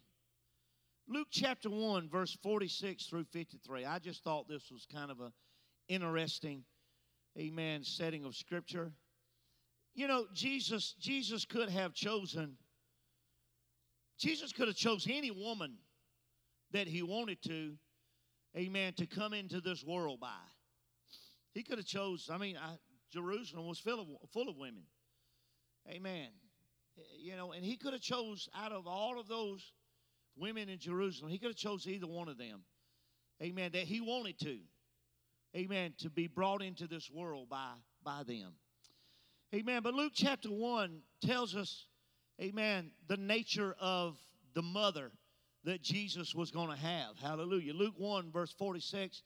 Luke 1.08 1.28
chapter 1.30 1.68
1, 1.68 2.08
verse 2.08 2.36
46 2.42 3.06
through 3.06 3.24
53. 3.24 3.84
I 3.84 3.98
just 3.98 4.24
thought 4.24 4.48
this 4.48 4.70
was 4.72 4.86
kind 4.92 5.10
of 5.10 5.20
a 5.20 5.32
interesting, 5.88 6.64
amen, 7.38 7.84
setting 7.84 8.24
of 8.24 8.34
scripture. 8.34 8.90
You 9.94 10.08
know, 10.08 10.26
Jesus, 10.32 10.94
Jesus 10.98 11.44
could 11.44 11.68
have 11.68 11.92
chosen, 11.92 12.56
Jesus 14.18 14.52
could 14.52 14.66
have 14.66 14.76
chosen 14.76 15.12
any 15.12 15.30
woman 15.30 15.74
that 16.72 16.88
he 16.88 17.02
wanted 17.02 17.42
to, 17.44 17.74
amen, 18.56 18.94
to 18.94 19.06
come 19.06 19.32
into 19.32 19.60
this 19.60 19.84
world 19.84 20.20
by. 20.20 20.28
He 21.52 21.62
could 21.62 21.78
have 21.78 21.86
chose, 21.86 22.28
I 22.32 22.38
mean, 22.38 22.56
I, 22.56 22.76
Jerusalem 23.12 23.66
was 23.66 23.78
full 23.78 24.00
of, 24.00 24.08
full 24.32 24.48
of 24.48 24.56
women. 24.56 24.84
Amen. 25.88 26.28
Eh, 26.98 27.00
eh, 27.00 27.04
you 27.18 27.36
know, 27.36 27.52
and 27.52 27.64
he 27.64 27.76
could 27.76 27.92
have 27.92 28.02
chose 28.02 28.48
out 28.54 28.72
of 28.72 28.86
all 28.86 29.20
of 29.20 29.28
those 29.28 29.72
women 30.36 30.68
in 30.68 30.78
Jerusalem, 30.78 31.30
he 31.30 31.38
could 31.38 31.50
have 31.50 31.56
chose 31.56 31.86
either 31.86 32.06
one 32.06 32.28
of 32.28 32.38
them. 32.38 32.62
Amen. 33.42 33.70
That 33.72 33.84
he 33.84 34.00
wanted 34.00 34.38
to. 34.40 34.58
Amen. 35.56 35.94
To 35.98 36.10
be 36.10 36.26
brought 36.26 36.62
into 36.62 36.86
this 36.86 37.10
world 37.10 37.48
by, 37.48 37.72
by 38.02 38.22
them. 38.24 38.54
Amen. 39.54 39.80
But 39.82 39.94
Luke 39.94 40.12
chapter 40.14 40.48
1 40.48 41.00
tells 41.24 41.54
us, 41.54 41.86
amen, 42.40 42.90
the 43.06 43.16
nature 43.16 43.74
of 43.80 44.18
the 44.54 44.62
mother 44.62 45.12
that 45.64 45.82
Jesus 45.82 46.34
was 46.34 46.50
going 46.50 46.70
to 46.70 46.76
have. 46.76 47.18
Hallelujah. 47.20 47.72
Luke 47.72 47.94
1, 47.96 48.30
verse 48.32 48.52
46. 48.58 49.22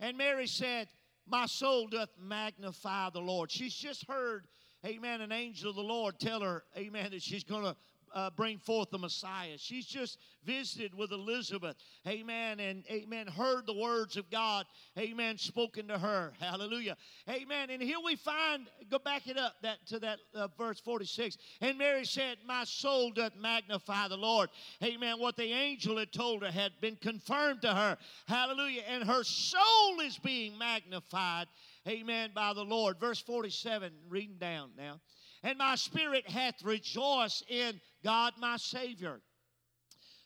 And 0.00 0.16
Mary 0.16 0.46
said, 0.46 0.88
my 1.26 1.46
soul 1.46 1.86
doth 1.86 2.10
magnify 2.20 3.10
the 3.10 3.20
Lord. 3.20 3.50
She's 3.50 3.74
just 3.74 4.06
heard, 4.08 4.46
amen, 4.84 5.20
an 5.20 5.32
angel 5.32 5.70
of 5.70 5.76
the 5.76 5.82
Lord 5.82 6.18
tell 6.18 6.40
her, 6.40 6.64
amen, 6.76 7.10
that 7.10 7.22
she's 7.22 7.44
going 7.44 7.64
to 7.64 7.76
uh, 8.14 8.30
bring 8.30 8.58
forth 8.58 8.90
the 8.90 8.98
Messiah. 8.98 9.58
She's 9.58 9.86
just 9.86 10.18
visited 10.44 10.94
with 10.94 11.10
Elizabeth, 11.10 11.76
amen, 12.06 12.60
and 12.60 12.84
amen, 12.90 13.26
heard 13.26 13.66
the 13.66 13.74
words 13.74 14.16
of 14.16 14.30
God, 14.30 14.66
amen, 14.98 15.36
spoken 15.38 15.88
to 15.88 15.98
her. 15.98 16.32
Hallelujah. 16.38 16.96
Amen. 17.28 17.70
And 17.70 17.82
here 17.82 17.98
we 18.04 18.16
find, 18.16 18.68
go 18.90 18.98
back 18.98 19.26
it 19.26 19.36
up 19.36 19.56
that 19.62 19.84
to 19.88 19.98
that 20.00 20.18
uh, 20.34 20.48
verse 20.56 20.80
46. 20.80 21.36
And 21.60 21.76
Mary 21.76 22.04
said, 22.04 22.38
My 22.46 22.64
soul 22.64 23.10
doth 23.10 23.34
magnify 23.36 24.08
the 24.08 24.16
Lord. 24.16 24.48
Amen. 24.82 25.18
What 25.18 25.36
the 25.36 25.52
angel 25.52 25.98
had 25.98 26.12
told 26.12 26.42
her 26.42 26.50
had 26.50 26.72
been 26.80 26.96
confirmed 26.96 27.62
to 27.62 27.74
her. 27.74 27.98
Hallelujah. 28.28 28.82
And 28.88 29.04
her 29.04 29.24
soul 29.24 30.00
is 30.04 30.18
being 30.18 30.56
magnified. 30.56 31.46
Amen. 31.88 32.30
By 32.34 32.54
the 32.54 32.64
Lord. 32.64 33.00
Verse 33.00 33.20
47, 33.20 33.92
reading 34.08 34.36
down 34.38 34.70
now 34.76 35.00
and 35.44 35.58
my 35.58 35.74
spirit 35.76 36.28
hath 36.28 36.64
rejoiced 36.64 37.44
in 37.48 37.78
God 38.02 38.32
my 38.40 38.56
Savior. 38.56 39.20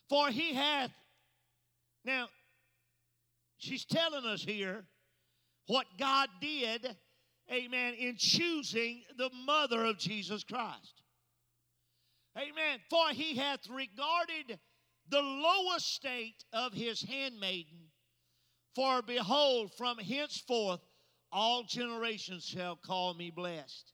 For 0.08 0.28
he 0.28 0.54
hath, 0.54 0.92
now, 2.04 2.28
she's 3.58 3.84
telling 3.84 4.24
us 4.24 4.42
here 4.42 4.84
what 5.66 5.86
God 5.98 6.28
did, 6.40 6.96
amen, 7.52 7.94
in 7.94 8.14
choosing 8.16 9.02
the 9.18 9.28
mother 9.44 9.84
of 9.84 9.98
Jesus 9.98 10.44
Christ. 10.44 11.02
Amen. 12.36 12.78
For 12.88 13.08
he 13.10 13.36
hath 13.36 13.68
regarded 13.68 14.60
the 15.10 15.20
low 15.20 15.74
estate 15.76 16.44
of 16.52 16.72
his 16.72 17.02
handmaiden. 17.02 17.88
For 18.76 19.02
behold, 19.02 19.72
from 19.76 19.98
henceforth 19.98 20.80
all 21.32 21.64
generations 21.64 22.44
shall 22.44 22.76
call 22.76 23.14
me 23.14 23.32
blessed. 23.32 23.92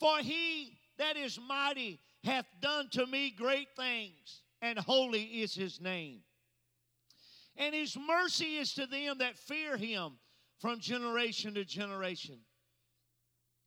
For 0.00 0.18
he 0.18 0.78
that 0.98 1.16
is 1.16 1.38
mighty 1.40 2.00
hath 2.24 2.46
done 2.60 2.88
to 2.90 3.06
me 3.06 3.30
great 3.30 3.68
things, 3.76 4.42
and 4.60 4.78
holy 4.78 5.22
is 5.22 5.54
his 5.54 5.80
name. 5.80 6.20
And 7.56 7.74
his 7.74 7.96
mercy 7.96 8.56
is 8.56 8.72
to 8.74 8.86
them 8.86 9.18
that 9.18 9.36
fear 9.36 9.76
him 9.76 10.18
from 10.58 10.80
generation 10.80 11.54
to 11.54 11.64
generation. 11.64 12.38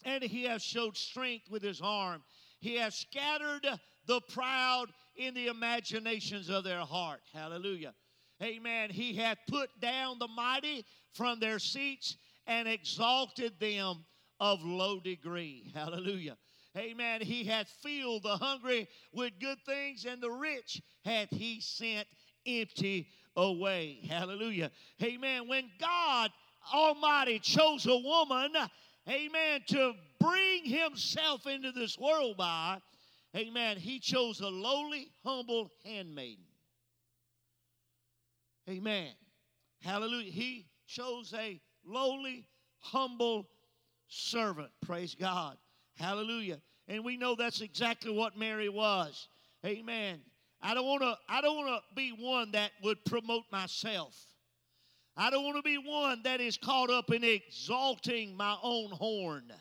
And 0.04 0.24
he 0.24 0.44
hath 0.44 0.62
showed 0.62 0.98
strength 0.98 1.50
with 1.50 1.62
his 1.62 1.82
arm. 1.82 2.24
He 2.60 2.76
hath 2.76 2.94
scattered 2.94 3.68
the 4.08 4.22
proud 4.30 4.88
in 5.16 5.34
the 5.34 5.48
imaginations 5.48 6.50
of 6.50 6.64
their 6.64 6.80
heart. 6.80 7.22
Hallelujah. 7.34 7.94
Amen. 8.42 8.90
He 8.90 9.16
hath 9.16 9.38
put 9.48 9.70
down 9.80 10.18
the 10.20 10.28
mighty 10.28 10.86
from 11.14 11.40
their 11.40 11.60
seats 11.60 12.18
and 12.48 12.68
exalted 12.68 13.60
them 13.60 14.06
of 14.42 14.64
low 14.64 15.00
degree. 15.00 15.72
Hallelujah. 15.74 16.36
Amen. 16.76 17.22
He 17.22 17.44
hath 17.46 17.70
filled 17.84 18.24
the 18.24 18.38
hungry 18.38 18.88
with 19.14 19.34
good 19.40 19.60
things, 19.66 20.06
and 20.06 20.22
the 20.22 20.32
rich 20.32 20.82
hath 21.06 21.30
he 21.30 21.62
sent 21.62 22.08
empty 22.46 23.08
away. 23.38 24.00
Hallelujah. 24.10 24.72
Amen. 25.04 25.48
When 25.48 25.70
God 25.80 26.32
Almighty 26.74 27.40
chose 27.40 27.86
a 27.86 27.98
woman, 27.98 28.52
amen, 29.08 29.62
to 29.68 29.94
bring 30.20 30.66
himself 30.66 31.46
into 31.46 31.72
this 31.72 31.98
world 32.00 32.38
by, 32.38 32.78
amen, 33.36 33.78
he 33.78 34.00
chose 34.00 34.40
a 34.40 34.48
lowly, 34.48 35.10
humble 35.24 35.72
handmaiden. 35.84 36.46
Amen. 38.70 39.12
Hallelujah. 39.82 40.32
He 40.32 40.68
chose 40.88 41.34
a 41.38 41.60
lowly, 41.86 42.48
humble 42.80 43.48
servant. 44.12 44.70
Praise 44.82 45.16
God. 45.16 45.58
Hallelujah. 45.98 46.60
And 46.88 47.04
we 47.04 47.18
know 47.18 47.36
that's 47.36 47.62
exactly 47.62 48.12
what 48.12 48.38
Mary 48.38 48.70
was. 48.70 49.28
Amen. 49.66 50.20
I 50.62 50.74
don't 50.74 50.86
want 50.86 51.02
to 51.02 51.16
I 51.28 51.42
don't 51.42 51.56
want 51.56 51.70
to 51.70 51.96
be 51.96 52.10
one 52.10 52.52
that 52.52 52.72
would 52.84 53.04
promote 53.06 53.44
myself. 53.52 54.16
I 55.18 55.30
don't 55.30 55.44
want 55.44 55.58
to 55.58 55.64
be 55.64 55.78
one 55.78 56.22
that 56.24 56.42
is 56.42 56.58
caught 56.58 56.90
up 56.90 57.12
in 57.12 57.24
exalting 57.24 58.36
my 58.36 58.58
own 58.62 58.92
horn 58.92 59.52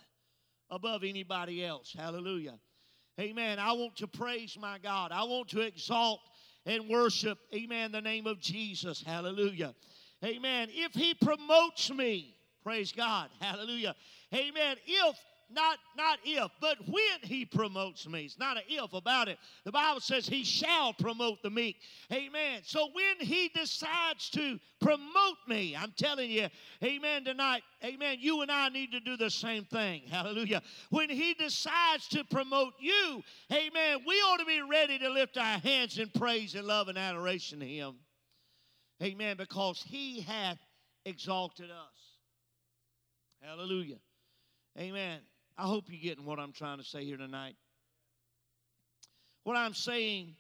above 0.71 1.03
anybody 1.05 1.65
else. 1.65 1.95
Hallelujah. 1.97 2.59
Amen. 3.19 3.59
I 3.59 3.73
want 3.73 3.97
to 3.97 4.07
praise 4.07 4.57
my 4.61 4.79
God. 4.79 5.13
I 5.13 5.25
want 5.25 5.49
to 5.51 5.61
exalt 5.61 6.21
and 6.67 6.89
worship, 6.89 7.39
amen, 7.55 7.93
the 7.93 8.01
name 8.01 8.27
of 8.27 8.41
Jesus. 8.41 9.03
Hallelujah. 9.05 9.75
Amen. 10.25 10.69
If 10.71 10.93
he 10.93 11.15
promotes 11.15 11.91
me, 11.91 12.37
praise 12.71 12.93
God. 12.93 13.31
Hallelujah. 13.41 13.97
Amen. 14.33 14.77
If 14.87 15.17
not 15.53 15.79
not 15.97 16.21
if, 16.25 16.53
but 16.61 16.77
when 16.87 17.19
he 17.23 17.45
promotes 17.45 18.07
me. 18.07 18.27
It's 18.27 18.39
not 18.39 18.57
an 18.57 18.63
if 18.69 18.93
about 18.93 19.27
it. 19.27 19.39
The 19.65 19.73
Bible 19.73 20.01
says 20.01 20.29
he 20.29 20.45
shall 20.45 20.93
promote 20.93 21.43
the 21.43 21.51
meek. 21.51 21.79
Amen. 22.13 22.61
So 22.63 22.91
when 22.93 23.27
he 23.27 23.49
decides 23.49 24.31
to 24.31 24.61
promote 24.81 25.39
me, 25.49 25.75
I'm 25.77 25.93
telling 25.97 26.31
you, 26.31 26.47
amen, 26.85 27.25
tonight, 27.25 27.65
amen, 27.85 28.19
you 28.21 28.43
and 28.43 28.53
I 28.53 28.69
need 28.69 28.93
to 28.93 29.01
do 29.01 29.17
the 29.17 29.31
same 29.31 29.65
thing. 29.65 30.03
Hallelujah. 30.09 30.63
When 30.91 31.11
he 31.11 31.35
decides 31.35 32.07
to 32.11 32.23
promote 32.23 32.75
you, 32.79 33.21
amen, 33.53 33.99
we 34.07 34.15
ought 34.15 34.39
to 34.39 34.47
be 34.47 34.63
ready 34.63 34.97
to 35.01 35.11
lift 35.11 35.37
our 35.37 35.59
hands 35.59 35.99
in 35.99 36.09
praise 36.11 36.55
and 36.55 36.69
love 36.69 36.87
and 36.87 36.97
adoration 36.97 37.59
to 37.59 37.67
him. 37.67 37.97
Amen. 39.03 39.37
Because 39.37 39.83
he 39.85 40.21
hath 40.21 40.59
exalted 41.05 41.71
us. 41.71 42.10
Hallelujah. 43.43 43.97
Amen. 44.79 45.21
I 45.57 45.63
hope 45.63 45.85
you're 45.89 46.01
getting 46.01 46.27
what 46.27 46.39
I'm 46.39 46.53
trying 46.53 46.77
to 46.77 46.85
say 46.85 47.05
here 47.05 47.17
tonight. 47.17 47.57
What 49.45 49.57
I'm 49.57 49.73
saying, 49.73 50.35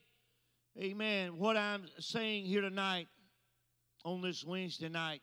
amen, 0.79 1.39
what 1.39 1.57
I'm 1.57 1.87
saying 1.99 2.45
here 2.45 2.61
tonight 2.61 3.09
on 4.05 4.21
this 4.21 4.45
Wednesday 4.45 4.91
night 4.91 5.23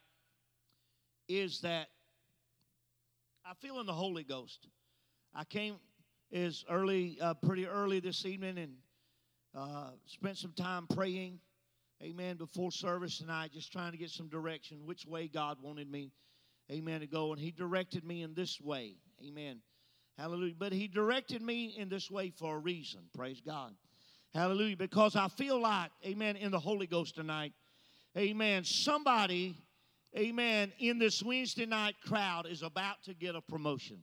is 1.27 1.61
that 1.61 1.87
I 3.45 3.53
feel 3.61 3.79
in 3.79 3.85
the 3.85 3.93
Holy 3.93 4.23
Ghost. 4.23 4.67
I 5.35 5.43
came 5.43 5.75
as 6.33 6.65
early, 6.69 7.19
uh, 7.21 7.35
pretty 7.35 7.67
early 7.67 7.99
this 7.99 8.25
evening 8.25 8.57
and 8.57 8.73
uh, 9.55 9.91
spent 10.07 10.37
some 10.37 10.53
time 10.53 10.87
praying, 10.87 11.39
amen, 12.01 12.37
before 12.37 12.71
service 12.71 13.19
tonight, 13.19 13.51
just 13.53 13.71
trying 13.71 13.91
to 13.91 13.97
get 13.99 14.09
some 14.09 14.29
direction, 14.29 14.79
which 14.85 15.05
way 15.05 15.27
God 15.27 15.57
wanted 15.61 15.91
me, 15.91 16.11
amen, 16.71 17.01
to 17.01 17.07
go. 17.07 17.31
And 17.31 17.41
He 17.41 17.51
directed 17.51 18.03
me 18.03 18.23
in 18.23 18.33
this 18.33 18.59
way, 18.61 18.95
amen. 19.25 19.61
Hallelujah. 20.17 20.55
But 20.57 20.73
he 20.73 20.87
directed 20.87 21.41
me 21.41 21.75
in 21.77 21.89
this 21.89 22.09
way 22.09 22.31
for 22.31 22.55
a 22.55 22.59
reason. 22.59 23.01
Praise 23.13 23.39
God. 23.39 23.73
Hallelujah. 24.33 24.75
Because 24.75 25.15
I 25.15 25.27
feel 25.27 25.61
like, 25.61 25.91
amen, 26.05 26.37
in 26.37 26.51
the 26.51 26.59
Holy 26.59 26.87
Ghost 26.87 27.15
tonight, 27.15 27.53
amen, 28.17 28.63
somebody, 28.63 29.55
amen, 30.17 30.73
in 30.79 30.97
this 30.97 31.21
Wednesday 31.21 31.67
night 31.67 31.95
crowd 32.03 32.47
is 32.47 32.63
about 32.63 33.03
to 33.03 33.13
get 33.13 33.35
a 33.35 33.41
promotion. 33.41 33.99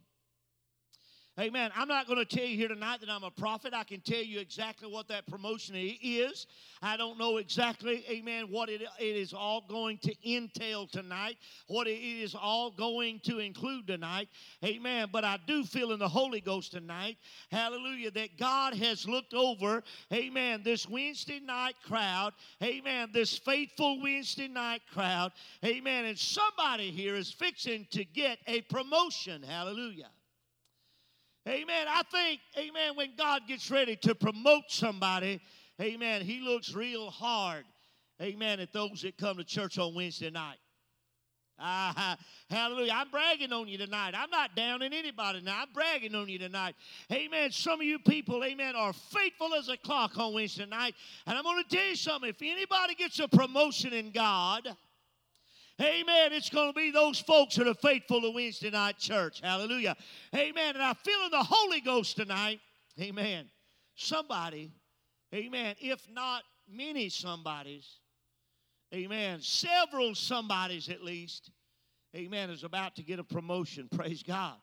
Amen. 1.36 1.72
I'm 1.74 1.88
not 1.88 2.06
going 2.06 2.24
to 2.24 2.24
tell 2.24 2.44
you 2.44 2.56
here 2.56 2.68
tonight 2.68 3.00
that 3.00 3.10
I'm 3.10 3.24
a 3.24 3.30
prophet. 3.30 3.74
I 3.74 3.82
can 3.82 4.00
tell 4.00 4.22
you 4.22 4.38
exactly 4.38 4.88
what 4.88 5.08
that 5.08 5.26
promotion 5.26 5.74
is. 5.74 6.46
I 6.80 6.96
don't 6.96 7.18
know 7.18 7.38
exactly, 7.38 8.04
amen, 8.08 8.44
what 8.50 8.68
it, 8.68 8.82
it 9.00 9.16
is 9.16 9.32
all 9.32 9.64
going 9.68 9.98
to 10.02 10.14
entail 10.24 10.86
tonight, 10.86 11.36
what 11.66 11.88
it 11.88 11.98
is 11.98 12.36
all 12.36 12.70
going 12.70 13.18
to 13.24 13.40
include 13.40 13.88
tonight. 13.88 14.28
Amen. 14.64 15.08
But 15.10 15.24
I 15.24 15.40
do 15.44 15.64
feel 15.64 15.90
in 15.90 15.98
the 15.98 16.08
Holy 16.08 16.40
Ghost 16.40 16.70
tonight, 16.70 17.16
hallelujah, 17.50 18.12
that 18.12 18.38
God 18.38 18.74
has 18.74 19.08
looked 19.08 19.34
over, 19.34 19.82
amen, 20.12 20.60
this 20.62 20.88
Wednesday 20.88 21.40
night 21.40 21.74
crowd, 21.84 22.32
amen, 22.62 23.08
this 23.12 23.36
faithful 23.38 24.00
Wednesday 24.00 24.46
night 24.46 24.82
crowd, 24.92 25.32
amen, 25.64 26.04
and 26.04 26.18
somebody 26.18 26.92
here 26.92 27.16
is 27.16 27.32
fixing 27.32 27.88
to 27.90 28.04
get 28.04 28.38
a 28.46 28.60
promotion. 28.60 29.42
Hallelujah. 29.42 30.10
Amen. 31.46 31.86
I 31.88 32.02
think, 32.10 32.40
amen, 32.58 32.96
when 32.96 33.10
God 33.16 33.42
gets 33.46 33.70
ready 33.70 33.96
to 33.96 34.14
promote 34.14 34.64
somebody, 34.68 35.40
amen, 35.80 36.22
he 36.22 36.40
looks 36.40 36.72
real 36.72 37.10
hard, 37.10 37.64
amen, 38.22 38.60
at 38.60 38.72
those 38.72 39.02
that 39.02 39.18
come 39.18 39.36
to 39.36 39.44
church 39.44 39.78
on 39.78 39.94
Wednesday 39.94 40.30
night. 40.30 40.56
Ah, 41.58 42.16
hallelujah. 42.50 42.92
I'm 42.94 43.10
bragging 43.10 43.52
on 43.52 43.68
you 43.68 43.78
tonight. 43.78 44.14
I'm 44.16 44.30
not 44.30 44.56
downing 44.56 44.92
anybody 44.92 45.40
now. 45.40 45.62
I'm 45.62 45.72
bragging 45.72 46.14
on 46.14 46.28
you 46.28 46.38
tonight. 46.38 46.74
Amen. 47.12 47.52
Some 47.52 47.80
of 47.80 47.86
you 47.86 47.98
people, 47.98 48.42
amen, 48.42 48.74
are 48.74 48.92
faithful 48.92 49.54
as 49.54 49.68
a 49.68 49.76
clock 49.76 50.18
on 50.18 50.34
Wednesday 50.34 50.66
night. 50.66 50.94
And 51.26 51.36
I'm 51.36 51.44
going 51.44 51.62
to 51.62 51.76
tell 51.76 51.86
you 51.86 51.96
something. 51.96 52.30
If 52.30 52.42
anybody 52.42 52.94
gets 52.94 53.20
a 53.20 53.28
promotion 53.28 53.92
in 53.92 54.10
God, 54.10 54.68
Amen. 55.80 56.32
It's 56.32 56.50
going 56.50 56.68
to 56.68 56.72
be 56.72 56.90
those 56.90 57.18
folks 57.18 57.56
that 57.56 57.66
are 57.66 57.74
faithful 57.74 58.20
to 58.20 58.30
Wednesday 58.30 58.70
night 58.70 58.98
church. 58.98 59.40
Hallelujah. 59.42 59.96
Amen. 60.34 60.74
And 60.74 60.82
I 60.82 60.94
feel 60.94 61.24
in 61.24 61.30
the 61.32 61.42
Holy 61.42 61.80
Ghost 61.80 62.16
tonight. 62.16 62.60
Amen. 63.00 63.46
Somebody, 63.96 64.72
amen, 65.32 65.76
if 65.80 66.00
not 66.10 66.42
many 66.68 67.08
somebodies, 67.08 68.00
amen, 68.92 69.40
several 69.40 70.14
somebodies 70.16 70.88
at 70.88 71.02
least, 71.02 71.50
amen, 72.16 72.50
is 72.50 72.64
about 72.64 72.96
to 72.96 73.02
get 73.02 73.20
a 73.20 73.24
promotion. 73.24 73.88
Praise 73.94 74.22
God. 74.22 74.56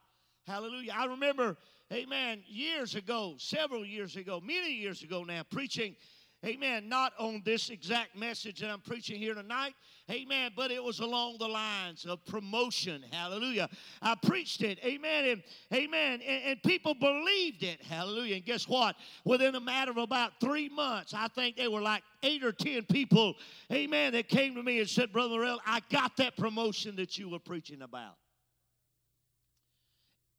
Hallelujah. 0.48 0.94
I 0.98 1.06
remember, 1.06 1.56
amen, 1.94 2.44
years 2.46 2.96
ago, 2.96 3.36
several 3.38 3.86
years 3.86 4.18
ago, 4.18 4.42
many 4.44 4.74
years 4.74 5.02
ago 5.02 5.24
now, 5.24 5.44
preaching 5.50 5.96
Amen. 6.44 6.90
Not 6.90 7.14
on 7.20 7.44
this 7.46 7.70
exact 7.70 8.16
message 8.16 8.62
that 8.62 8.72
I'm 8.72 8.80
preaching 8.80 9.20
here 9.20 9.36
tonight. 9.36 9.76
Amen. 10.10 10.52
But 10.56 10.72
it 10.72 10.84
was 10.84 11.00
along 11.00 11.38
the 11.38 11.48
lines 11.48 12.04
of 12.06 12.26
promotion. 12.26 13.04
Hallelujah. 13.12 13.70
I 14.02 14.16
preached 14.16 14.64
it. 14.64 14.80
Amen. 14.84 15.26
And 15.26 15.44
amen. 15.72 16.22
And, 16.28 16.44
and 16.44 16.64
people 16.64 16.96
believed 16.96 17.62
it. 17.62 17.84
Hallelujah. 17.84 18.38
And 18.38 18.46
guess 18.46 18.68
what? 18.68 18.96
Within 19.24 19.54
a 19.54 19.60
matter 19.60 19.92
of 19.92 19.98
about 19.98 20.40
three 20.40 20.68
months, 20.68 21.14
I 21.14 21.28
think 21.28 21.58
they 21.58 21.68
were 21.68 21.82
like 21.82 22.02
eight 22.24 22.44
or 22.44 22.52
ten 22.52 22.86
people, 22.86 23.36
amen, 23.72 24.14
that 24.14 24.28
came 24.28 24.56
to 24.56 24.64
me 24.64 24.80
and 24.80 24.90
said, 24.90 25.14
Brother 25.14 25.36
Morrell, 25.36 25.60
I 25.66 25.82
got 25.92 26.18
that 26.18 26.38
promotion 26.38 26.96
that 26.96 27.20
you 27.20 27.30
were 27.30 27.40
preaching 27.40 27.84
about. 27.84 28.16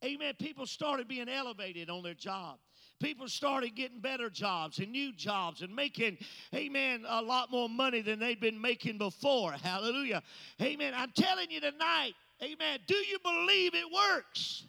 Amen. 0.03 0.33
People 0.37 0.65
started 0.65 1.07
being 1.07 1.29
elevated 1.29 1.89
on 1.89 2.03
their 2.03 2.13
job 2.13 2.57
people 3.01 3.27
started 3.27 3.75
getting 3.75 3.99
better 3.99 4.29
jobs 4.29 4.79
and 4.79 4.91
new 4.91 5.13
jobs 5.13 5.61
and 5.61 5.75
making, 5.75 6.17
amen, 6.53 7.05
a 7.07 7.21
lot 7.21 7.51
more 7.51 7.69
money 7.69 8.01
than 8.01 8.19
they'd 8.19 8.39
been 8.39 8.59
making 8.59 8.97
before. 8.97 9.51
Hallelujah. 9.51 10.21
Amen. 10.61 10.93
I'm 10.95 11.11
telling 11.11 11.51
you 11.51 11.59
tonight, 11.59 12.13
amen, 12.41 12.79
do 12.87 12.95
you 12.95 13.17
believe 13.23 13.73
it 13.75 13.85
works? 13.93 14.65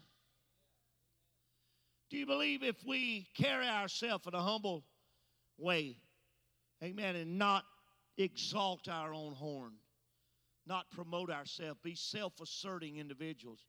Do 2.11 2.19
you 2.19 2.27
believe 2.27 2.63
if 2.63 2.77
we 2.87 3.27
carry 3.37 3.67
ourselves 3.67 4.27
in 4.27 4.35
a 4.35 4.43
humble 4.43 4.85
way, 5.59 5.97
Amen. 6.85 7.17
And 7.17 7.39
not 7.39 7.65
exalt 8.19 8.89
our 8.89 9.15
own 9.15 9.33
horn, 9.33 9.73
not 10.67 10.91
promote 10.91 11.31
ourselves, 11.31 11.81
be 11.83 11.95
self 11.95 12.41
asserting 12.41 12.99
individuals. 12.99 13.61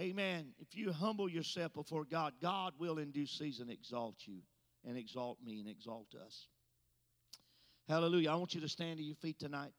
Amen. 0.00 0.52
If 0.58 0.76
you 0.76 0.92
humble 0.92 1.28
yourself 1.28 1.72
before 1.74 2.04
God, 2.04 2.34
God 2.40 2.74
will 2.78 2.98
in 2.98 3.10
due 3.10 3.26
season 3.26 3.68
exalt 3.68 4.14
you 4.26 4.40
and 4.84 4.96
exalt 4.96 5.38
me 5.44 5.58
and 5.58 5.68
exalt 5.68 6.14
us. 6.24 6.46
Hallelujah. 7.88 8.30
I 8.30 8.34
want 8.36 8.54
you 8.54 8.60
to 8.60 8.68
stand 8.68 8.98
to 8.98 9.02
your 9.04 9.16
feet 9.16 9.38
tonight. 9.40 9.72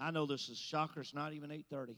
I 0.00 0.12
know 0.12 0.26
this 0.26 0.48
is 0.48 0.58
shocker. 0.58 1.00
It's 1.00 1.14
not 1.14 1.32
even 1.32 1.50
8:30. 1.50 1.96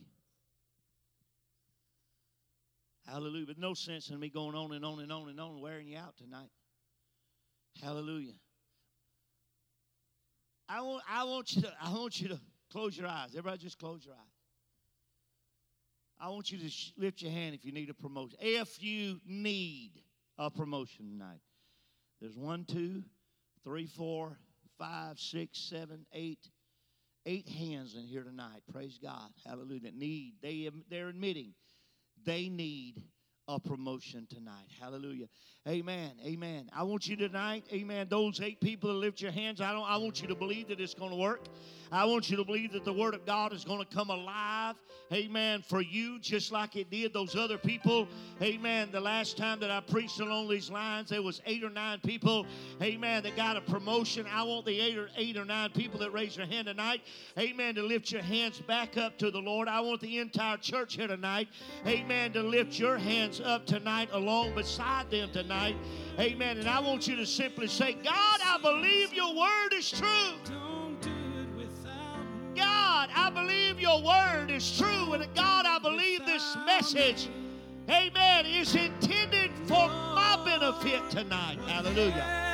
Hallelujah. 3.05 3.45
But 3.45 3.59
no 3.59 3.73
sense 3.75 4.09
in 4.09 4.19
me 4.19 4.29
going 4.29 4.55
on 4.55 4.71
and 4.73 4.83
on 4.83 4.99
and 4.99 5.11
on 5.11 5.29
and 5.29 5.39
on 5.39 5.61
wearing 5.61 5.87
you 5.87 5.97
out 5.97 6.17
tonight. 6.17 6.49
Hallelujah. 7.81 8.33
I 10.67 10.81
want, 10.81 11.03
I 11.07 11.23
want 11.25 11.55
you 11.55 11.61
to 11.63 11.73
I 11.81 11.91
want 11.91 12.19
you 12.19 12.29
to 12.29 12.39
close 12.71 12.97
your 12.97 13.07
eyes. 13.07 13.29
Everybody 13.31 13.59
just 13.59 13.77
close 13.77 14.03
your 14.05 14.15
eyes. 14.15 14.30
I 16.21 16.29
want 16.29 16.51
you 16.51 16.59
to 16.59 16.69
sh- 16.69 16.91
lift 16.97 17.21
your 17.21 17.31
hand 17.31 17.55
if 17.55 17.65
you 17.65 17.71
need 17.71 17.89
a 17.89 17.93
promotion. 17.95 18.37
If 18.39 18.81
you 18.81 19.19
need 19.25 19.91
a 20.37 20.51
promotion 20.51 21.09
tonight. 21.09 21.41
There's 22.21 22.37
one, 22.37 22.65
two, 22.65 23.03
three, 23.63 23.87
four, 23.87 24.37
five, 24.77 25.19
six, 25.19 25.57
seven, 25.57 26.05
eight, 26.13 26.47
eight 27.25 27.49
hands 27.49 27.95
in 27.95 28.03
here 28.03 28.23
tonight. 28.23 28.61
Praise 28.71 28.99
God. 29.01 29.31
Hallelujah. 29.45 29.81
That 29.81 29.95
need. 29.95 30.35
They, 30.43 30.69
they're 30.89 31.09
admitting 31.09 31.53
they 32.23 32.49
need 32.49 33.01
a 33.47 33.59
promotion 33.59 34.27
tonight. 34.29 34.67
Hallelujah. 34.79 35.27
Amen. 35.67 36.13
Amen. 36.25 36.71
I 36.75 36.81
want 36.81 37.07
you 37.07 37.15
tonight, 37.15 37.63
amen. 37.71 38.07
Those 38.09 38.41
eight 38.41 38.59
people 38.59 38.89
that 38.89 38.95
lift 38.95 39.21
your 39.21 39.31
hands, 39.31 39.61
I 39.61 39.71
don't 39.71 39.87
I 39.87 39.95
want 39.97 40.19
you 40.19 40.27
to 40.29 40.33
believe 40.33 40.69
that 40.69 40.79
it's 40.79 40.95
going 40.95 41.11
to 41.11 41.15
work. 41.17 41.41
I 41.91 42.05
want 42.05 42.29
you 42.29 42.37
to 42.37 42.45
believe 42.45 42.71
that 42.71 42.85
the 42.85 42.93
Word 42.93 43.13
of 43.13 43.25
God 43.25 43.51
is 43.51 43.65
going 43.65 43.79
to 43.79 43.95
come 43.95 44.09
alive, 44.09 44.75
amen, 45.11 45.61
for 45.67 45.81
you, 45.81 46.19
just 46.19 46.49
like 46.49 46.77
it 46.77 46.89
did 46.89 47.13
those 47.13 47.35
other 47.35 47.57
people. 47.57 48.07
Amen. 48.41 48.89
The 48.93 49.01
last 49.01 49.35
time 49.35 49.59
that 49.59 49.69
I 49.69 49.81
preached 49.81 50.21
along 50.21 50.47
these 50.47 50.69
lines, 50.69 51.09
there 51.09 51.21
was 51.21 51.41
eight 51.45 51.65
or 51.65 51.69
nine 51.69 51.99
people, 51.99 52.45
amen, 52.81 53.23
that 53.23 53.35
got 53.35 53.57
a 53.57 53.61
promotion. 53.61 54.25
I 54.31 54.41
want 54.43 54.65
the 54.65 54.79
eight 54.79 54.97
or 54.97 55.09
eight 55.17 55.35
or 55.35 55.43
nine 55.43 55.71
people 55.71 55.99
that 55.99 56.11
raise 56.11 56.37
their 56.37 56.45
hand 56.45 56.67
tonight, 56.67 57.01
amen, 57.37 57.75
to 57.75 57.83
lift 57.83 58.09
your 58.09 58.21
hands 58.21 58.61
back 58.61 58.97
up 58.97 59.17
to 59.19 59.29
the 59.29 59.39
Lord. 59.39 59.67
I 59.67 59.81
want 59.81 59.99
the 59.99 60.19
entire 60.19 60.57
church 60.57 60.95
here 60.95 61.07
tonight, 61.07 61.49
amen, 61.85 62.31
to 62.33 62.41
lift 62.41 62.79
your 62.79 62.97
hands 62.97 63.41
up 63.41 63.65
tonight 63.65 64.07
along 64.13 64.55
beside 64.55 65.11
them 65.11 65.29
tonight. 65.33 65.50
Amen. 66.19 66.57
And 66.57 66.67
I 66.67 66.79
want 66.79 67.07
you 67.07 67.15
to 67.15 67.25
simply 67.25 67.67
say, 67.67 67.93
God, 67.93 68.39
I 68.43 68.57
believe 68.61 69.13
your 69.13 69.35
word 69.35 69.73
is 69.73 69.89
true. 69.89 70.07
God, 72.55 73.09
I 73.15 73.29
believe 73.33 73.79
your 73.79 74.01
word 74.03 74.51
is 74.51 74.77
true. 74.77 75.13
And 75.13 75.33
God, 75.35 75.65
I 75.65 75.79
believe 75.79 76.25
this 76.25 76.57
message, 76.65 77.29
amen, 77.89 78.45
is 78.45 78.75
intended 78.75 79.51
for 79.65 79.87
my 79.87 80.39
benefit 80.45 81.09
tonight. 81.09 81.57
Hallelujah. 81.65 82.50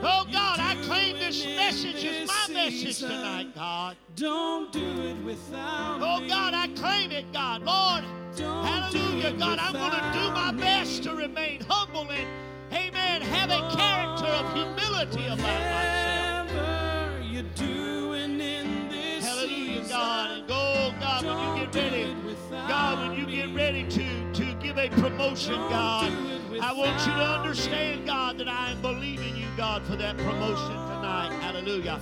Oh 0.00 0.24
God, 0.30 0.60
I 0.60 0.76
claim 0.84 1.18
this 1.18 1.44
message 1.44 2.04
is 2.04 2.28
my 2.28 2.54
message 2.54 2.98
tonight, 3.00 3.54
God. 3.54 3.96
Don't 4.14 4.72
do 4.72 5.02
it 5.02 5.16
without 5.24 5.98
Oh 6.00 6.26
God, 6.28 6.54
I 6.54 6.68
claim 6.68 7.10
it, 7.10 7.32
God. 7.32 7.62
Lord, 7.62 8.04
hallelujah, 8.36 9.32
God. 9.32 9.58
I'm 9.58 9.72
going 9.72 9.90
to 9.90 10.18
do 10.18 10.30
my 10.30 10.52
best 10.52 11.02
to 11.04 11.14
remain 11.14 11.62
humble 11.68 12.08
and, 12.10 12.28
amen, 12.72 13.22
have 13.22 13.50
a 13.50 13.76
character 13.76 14.26
of 14.26 14.54
humility 14.54 15.26
about 15.26 15.38
myself. 15.38 17.24
You're 17.24 17.42
doing 17.54 18.40
in 18.40 18.88
this 18.88 19.24
Hallelujah, 19.24 19.88
God. 19.88 20.30
And 20.30 20.48
go, 20.48 20.94
God, 21.00 21.24
when 21.24 21.58
you 21.58 21.66
get 21.66 21.74
ready, 21.74 22.16
God, 22.50 23.08
when 23.08 23.18
you 23.18 23.26
get 23.26 23.54
ready 23.54 23.84
to, 23.88 24.32
to 24.32 24.54
give 24.62 24.78
a 24.78 24.88
promotion, 24.90 25.54
God, 25.54 26.12
I 26.60 26.72
want 26.72 26.98
you 27.06 27.12
to 27.12 27.24
understand, 27.24 28.06
God, 28.06 28.38
that 28.38 28.48
I 28.48 28.72
am 28.72 28.82
believing 28.82 29.36
you, 29.36 29.37
God, 29.58 29.82
for 29.86 29.96
that 29.96 30.16
promotion 30.18 30.70
tonight. 30.86 31.32
Hallelujah. 31.42 31.98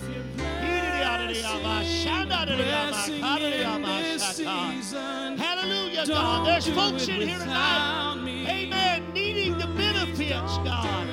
blessing 3.15 3.23
in 3.25 3.83
this 3.83 4.23
season, 4.23 5.39
Hallelujah, 5.39 6.07
God. 6.07 6.47
There's 6.47 6.69
folks 6.69 7.09
in 7.09 7.23
here 7.23 7.39
tonight, 7.39 8.19
amen, 8.47 9.11
needing 9.15 9.57
the 9.57 9.69
benefits, 9.69 10.59
God, 10.59 11.09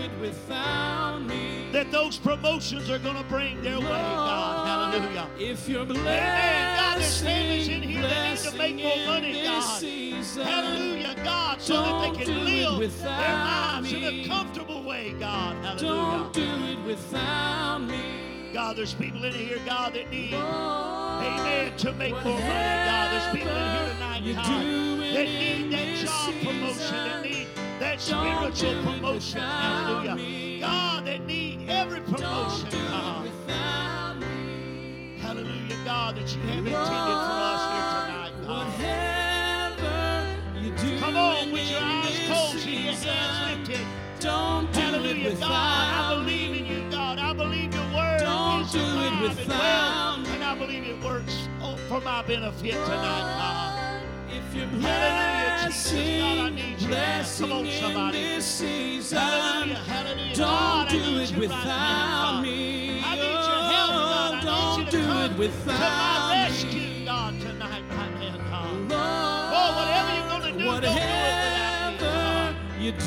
do 1.83 1.89
it 1.89 1.91
without 1.91 1.91
me. 1.91 1.91
that 1.91 1.91
those 1.91 2.17
promotions 2.17 2.89
are 2.89 2.99
going 2.99 3.17
to 3.17 3.23
bring 3.23 3.61
their 3.61 3.79
way, 3.79 3.87
God. 3.87 4.93
Hallelujah. 4.93 5.27
If 5.39 5.69
you're 5.69 5.81
Amen. 5.81 6.77
God, 6.77 6.99
there's 6.99 7.21
families 7.21 7.67
in 7.67 7.83
here 7.83 8.01
that 8.01 8.29
need 8.29 8.51
to 8.51 8.57
make 8.57 8.75
more 8.83 9.05
money, 9.05 9.43
God. 9.43 9.79
season, 9.79 10.43
Hallelujah, 10.43 11.15
God, 11.23 11.61
so 11.61 11.81
that 11.83 12.13
they 12.17 12.25
can 12.25 12.45
live 12.45 12.99
their 12.99 13.09
lives 13.09 13.93
in 13.93 14.03
a 14.03 14.27
comfortable 14.27 14.83
way, 14.83 15.13
God. 15.19 15.55
Hallelujah. 15.65 15.81
Don't 15.81 16.33
do 16.33 16.65
it 16.65 16.85
without 16.85 17.79
me. 17.79 18.51
God, 18.53 18.75
there's 18.77 18.93
people 18.93 19.23
in 19.25 19.33
here, 19.33 19.59
God, 19.65 19.93
that 19.95 20.11
need, 20.11 20.31
Lord, 20.31 21.23
amen, 21.25 21.75
to 21.77 21.93
make 21.93 22.13
more 22.13 22.23
money, 22.23 22.39
God. 22.39 23.11
There's 23.11 23.35
people 23.35 23.55
in 23.55 23.77
here 23.77 23.93
tonight, 23.93 24.35
God, 24.35 24.65
that 25.15 25.25
need 25.25 25.71
that 25.71 26.05
job 26.05 26.33
promotion, 26.43 26.95
that 26.95 27.23
need 27.23 27.47
that 27.79 27.99
spiritual 28.01 28.83
promotion. 28.83 29.41
Hallelujah. 29.41 30.15
me. 30.15 30.59
God, 30.59 31.05
that 31.05 31.25
need 31.25 31.42
every 31.73 32.01
promotion, 32.01 32.69
God. 32.71 32.93
Uh-huh. 32.93 33.23
without 33.23 34.17
me. 34.19 35.17
Hallelujah, 35.19 35.77
God, 35.85 36.15
that 36.15 36.35
you 36.35 36.41
have 36.41 36.57
intended 36.57 36.73
for 36.73 37.39
us 37.51 37.63
here 37.73 37.87
tonight, 37.99 38.33
God. 38.47 38.67
Whatever 39.81 40.59
you 40.61 40.71
do 40.77 40.99
Come 40.99 41.17
on, 41.17 41.51
with 41.51 41.69
your 41.69 41.79
eyes 41.81 42.19
closed 42.27 42.67
your 42.67 42.93
hands 42.93 43.67
lifted. 43.67 43.85
Hallelujah, 44.23 45.35
God. 45.35 45.49
I 45.51 46.15
believe 46.15 46.57
in 46.57 46.65
you, 46.65 46.89
God. 46.91 47.19
I 47.19 47.33
believe 47.33 47.73
your 47.73 47.83
word 47.95 48.19
Don't 48.19 48.61
is 48.61 48.71
do 48.71 48.79
it 48.79 48.83
alive 48.85 49.39
and 49.39 49.49
well, 49.49 50.17
me. 50.19 50.29
and 50.29 50.43
I 50.43 50.55
believe 50.57 50.83
it 50.85 51.03
works 51.03 51.49
oh, 51.61 51.75
for 51.89 51.99
my 52.01 52.21
benefit 52.23 52.71
tonight, 52.71 53.37
God. 53.37 53.72
If 54.55 54.59
you're 54.59 54.67
blessing, 54.81 56.57
you. 56.59 56.87
blessing 56.87 57.65
in 57.65 58.11
this 58.11 58.45
season, 58.45 59.17
don't 60.35 60.89
do 60.89 61.17
it 61.17 61.35
without 61.35 62.41
me. 62.43 63.01
I 63.03 63.15
need 63.15 63.31
your 63.31 63.63
help, 63.73 63.89
God. 63.89 64.33
I 64.35 64.37
Oh, 64.37 64.45
don't 64.45 64.85
you 64.85 64.91
do 64.91 65.11
it 65.23 65.37
without 65.39 66.51
me. 66.51 67.03
God, 67.03 67.41
tonight, 67.41 67.83
right 67.97 68.13
now, 68.19 68.37
God. 68.37 68.91
Lord, 68.91 68.91
Oh, 69.55 69.69
whatever 69.75 70.11
you're 70.13 70.29
going 70.29 70.43
to 70.43 70.59
do, 70.59 70.65
don't 70.65 70.81
do 70.81 70.87
it 70.87 71.01
without 71.01 71.89
me, 71.89 71.97
whatever 71.97 72.79
you're 72.79 72.99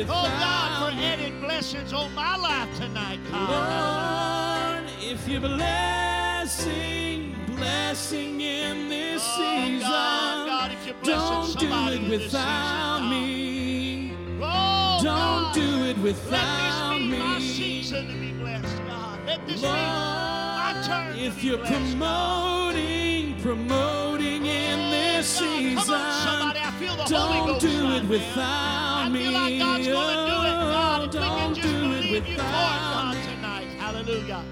it 0.00 0.06
Oh 0.08 0.22
God, 0.24 0.90
for 0.92 0.96
added 1.00 1.40
blessings 1.40 1.92
on 1.92 2.14
my 2.14 2.36
life 2.36 2.74
tonight, 2.76 3.20
God. 3.30 4.82
Lord, 4.82 4.90
if 5.02 5.28
you're 5.28 5.40
blessing, 5.40 7.34
blessing 7.56 8.40
in 8.40 8.88
this 8.88 9.22
Oh, 9.24 9.36
season, 9.64 9.80
God, 9.80 10.46
God, 10.46 10.72
if 10.72 10.86
you're 10.86 10.94
blessing 10.96 11.58
don't 11.58 11.58
do 11.58 11.92
it 12.04 12.08
without 12.10 12.98
season, 12.98 13.10
me. 13.10 14.12
Oh, 14.42 15.00
Don't 15.02 15.54
do 15.54 15.84
it 15.84 15.98
without 15.98 16.94
this 16.94 16.98
be 16.98 17.18
my 17.18 17.38
me. 17.38 17.44
season 17.48 18.06
to 18.08 18.14
be 18.14 18.32
blessed, 18.32 18.78
God. 18.86 19.18
Let 19.26 19.46
this 19.46 19.60
be 19.60 19.66
my 19.66 20.82
turn 20.86 21.06
Lord, 21.08 21.18
if 21.18 21.44
you're 21.44 21.58
blessed, 21.58 21.98
promoting, 21.98 23.40
promoting 23.42 24.46
in 24.46 24.78
Oh, 24.78 24.90
this 24.90 25.26
season, 25.28 25.94
on, 25.94 26.12
somebody. 26.12 26.58
I 26.60 26.70
feel 26.78 26.96
the 26.96 27.04
don't 27.04 27.60
do 27.60 27.90
it 27.96 28.04
without 28.08 28.89
I 29.00 29.08
me. 29.08 29.18
feel 29.24 29.32
like 29.32 29.58
God's 29.58 29.86
going 29.88 30.16
to 30.16 30.24
do 30.26 30.38
it, 30.50 30.56
God. 30.74 31.02
If 31.04 31.12
we 31.14 31.18
Oh, 31.18 31.22
can 31.22 31.38
don't 31.38 31.54
just 31.54 31.68
do 31.68 31.74
it 31.76 32.02
believe 32.02 32.26
you 32.28 32.36
for 32.36 32.42
it, 32.42 32.46
God, 32.46 33.16
tonight. 33.24 33.66
Hallelujah. 33.78 34.44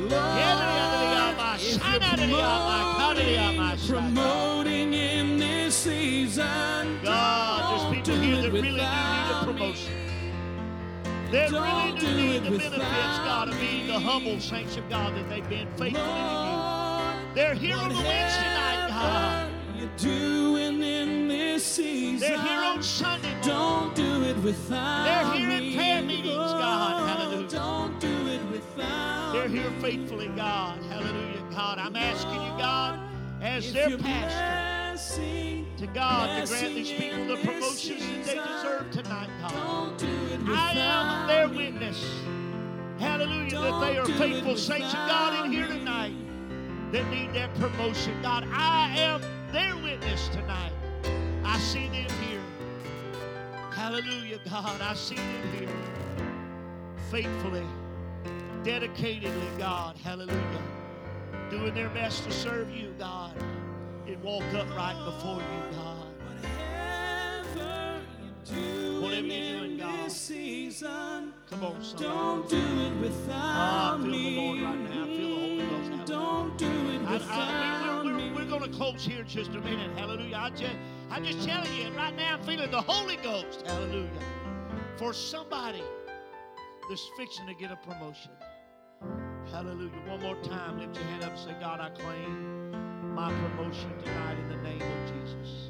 Lord, 0.00 0.38
if 1.60 1.80
you're 1.80 2.00
promoting, 2.16 3.86
promoting 3.88 4.94
in 4.94 5.38
this 5.38 5.74
season, 5.76 6.98
God, 7.02 7.90
there's 7.90 7.94
people 7.96 8.20
here 8.20 8.42
that 8.42 8.52
really 8.52 8.68
do 8.70 8.76
need 8.76 8.80
a 8.80 9.44
promotion. 9.44 9.92
They 11.30 11.42
really 11.48 11.50
Don't 11.50 11.98
do 12.00 12.06
do 12.06 12.16
need 12.16 12.44
the 12.44 12.50
benefits, 12.50 13.18
God, 13.24 13.48
of 13.48 13.58
being 13.60 13.86
the 13.86 13.98
humble 13.98 14.40
saints 14.40 14.76
of 14.76 14.88
God 14.90 15.14
that 15.14 15.28
they've 15.28 15.48
been 15.48 15.68
faithful 15.76 15.86
in 15.86 15.94
you. 15.94 17.34
They're 17.34 17.54
here 17.54 17.76
on 17.76 17.88
the 17.88 17.94
Wednesday 17.94 18.54
night, 18.54 18.88
God. 18.88 19.50
you're 19.76 19.88
doing 19.96 20.82
in 20.82 21.21
this 21.52 21.66
season, 21.66 22.18
They're 22.18 22.40
here 22.40 22.62
on 22.62 22.82
Sunday 22.82 23.34
don't 23.42 23.94
do 23.94 24.24
it 24.24 24.36
without 24.38 25.04
They're 25.04 25.38
here 25.38 25.50
in 25.50 25.64
me. 25.64 25.76
prayer 25.76 26.02
meetings, 26.02 26.34
God. 26.34 27.08
Hallelujah. 27.08 27.48
Don't 27.48 28.00
do 28.00 28.28
it 28.28 28.42
without 28.50 29.32
They're 29.32 29.48
here 29.48 29.70
faithfully, 29.80 30.28
God. 30.28 30.82
Hallelujah, 30.84 31.42
God. 31.50 31.78
I'm 31.78 31.94
asking 31.94 32.32
you, 32.32 32.58
God, 32.58 32.98
as 33.42 33.70
their 33.72 33.98
pastor, 33.98 35.64
to 35.76 35.86
God 35.88 36.40
to 36.40 36.48
grant 36.48 36.74
these 36.74 36.92
people 36.92 37.26
the 37.26 37.36
promotions 37.36 38.00
that 38.00 38.24
they 38.24 38.34
deserve 38.34 38.90
tonight, 38.90 39.28
God. 39.42 39.52
Don't 39.52 39.98
do 39.98 40.06
it 40.06 40.40
I 40.48 40.72
am 40.72 41.26
their 41.26 41.48
witness. 41.48 42.02
Hallelujah. 42.98 43.50
That 43.50 43.80
they 43.80 43.98
are 43.98 44.06
Don't 44.06 44.16
faithful 44.16 44.56
saints 44.56 44.88
of 44.88 44.94
God 44.94 45.44
in 45.44 45.52
here 45.52 45.66
tonight 45.66 46.14
that 46.92 47.06
need 47.10 47.34
that 47.34 47.54
promotion. 47.56 48.22
God, 48.22 48.46
I 48.52 48.94
am 48.96 49.20
their 49.52 49.76
witness 49.76 50.28
tonight. 50.28 50.72
I 51.52 51.58
see 51.58 51.86
them 51.88 52.08
here. 52.22 52.40
Hallelujah, 53.72 54.38
God. 54.48 54.80
I 54.80 54.94
see 54.94 55.16
them 55.16 55.52
here. 55.58 55.68
Faithfully, 57.10 57.66
dedicatedly, 58.64 59.58
God. 59.58 59.96
Hallelujah. 59.98 60.62
Doing 61.50 61.74
their 61.74 61.90
best 61.90 62.24
to 62.24 62.32
serve 62.32 62.70
you, 62.70 62.94
God. 62.98 63.34
And 64.06 64.22
walk 64.22 64.44
upright 64.54 64.96
before 65.04 65.36
you, 65.42 65.76
God. 65.76 66.06
Whatever 67.52 68.00
you 68.22 68.54
do 68.54 69.02
Whatever 69.02 69.26
you're 69.26 69.58
doing, 69.60 69.76
God. 69.78 70.06
this 70.06 70.16
season, 70.16 71.34
Come 71.50 71.64
on, 71.64 71.82
son. 71.84 72.00
don't 72.02 72.48
do 72.48 72.56
it 72.56 72.62
Oh, 72.62 72.96
I 72.96 73.00
without 73.00 73.96
feel 74.00 74.06
the 74.06 74.08
me. 74.10 74.36
Lord 74.36 74.62
right 74.62 74.90
now. 74.90 75.02
I 75.02 75.06
feel 75.06 75.28
the 75.28 75.34
Holy 75.34 75.66
Ghost. 75.90 76.06
Don't 76.06 76.56
do 76.58 76.66
it 76.66 77.00
without 77.10 77.30
I, 77.30 78.02
we, 78.04 78.12
me. 78.12 78.32
we're, 78.32 78.44
going 78.46 78.62
to 78.62 78.68
close 78.76 79.04
here 79.04 79.20
in 79.20 79.26
just 79.28 79.50
a 79.50 79.60
minute. 79.60 79.90
Hallelujah. 79.98 80.36
I 80.36 80.50
just, 80.50 80.76
I'm 81.12 81.24
just 81.24 81.46
telling 81.46 81.70
you, 81.74 81.90
right 81.90 82.16
now 82.16 82.36
I'm 82.36 82.42
feeling 82.42 82.70
the 82.70 82.80
Holy 82.80 83.16
Ghost. 83.16 83.66
Hallelujah. 83.66 84.08
For 84.96 85.12
somebody 85.12 85.82
that's 86.88 87.06
fixing 87.18 87.46
to 87.48 87.54
get 87.54 87.70
a 87.70 87.76
promotion. 87.76 88.30
Hallelujah. 89.50 89.90
One 90.06 90.22
more 90.22 90.36
time, 90.36 90.78
lift 90.78 90.96
your 90.96 91.04
hand 91.04 91.24
up 91.24 91.32
and 91.32 91.38
say, 91.38 91.54
God, 91.60 91.80
I 91.80 91.90
claim 91.90 93.14
my 93.14 93.30
promotion 93.30 93.92
tonight 94.02 94.38
in 94.38 94.48
the 94.48 94.56
name 94.62 94.80
of 94.80 95.12
Jesus. 95.12 95.68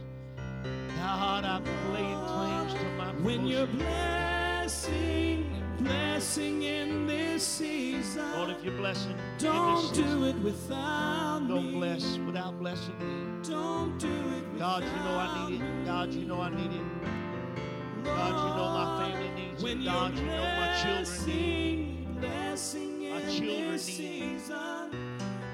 God, 0.96 1.44
I'm 1.44 1.64
laying 1.92 2.24
claims 2.24 2.74
to 2.74 2.84
my 2.96 3.06
promotion. 3.06 3.24
When 3.24 3.44
you're 3.44 3.66
blessing, 3.66 5.61
blessing 5.78 6.62
in 6.62 7.06
this 7.06 7.46
season, 7.46 8.24
Lord, 8.36 8.50
if 8.50 8.62
you're 8.64 8.76
blessing, 8.76 9.12
in 9.12 9.16
this 9.38 9.42
don't 9.42 9.94
season, 9.94 10.20
do 10.20 10.24
it 10.26 10.36
without 10.42 11.40
me. 11.42 11.48
don't 11.48 11.72
bless 11.72 12.18
without 12.18 12.58
blessing 12.58 12.98
me. 12.98 13.48
Don't 13.48 13.98
do 13.98 14.08
it 14.08 14.58
God, 14.58 14.84
you 14.84 14.90
know 14.90 15.18
I 15.18 15.50
need 15.50 15.60
it. 15.60 15.84
God, 15.84 16.12
you 16.14 16.24
know 16.24 16.40
I 16.40 16.50
need 16.50 16.72
it. 16.72 18.04
God, 18.04 18.28
you 18.30 18.56
know 18.56 18.68
my 18.74 19.08
family 19.10 19.30
needs 19.30 19.62
When 19.62 19.80
it. 19.80 19.84
God, 19.84 20.14
you 20.16 20.26
know 20.26 20.42
my 20.56 20.82
children 20.82 21.26
need 21.26 22.20
blessing, 22.20 22.20
blessing 22.20 23.00
My 23.10 23.20
in 23.22 23.28
children 23.30 23.72
this 23.72 23.86
need 23.88 23.96
season, 23.96 24.90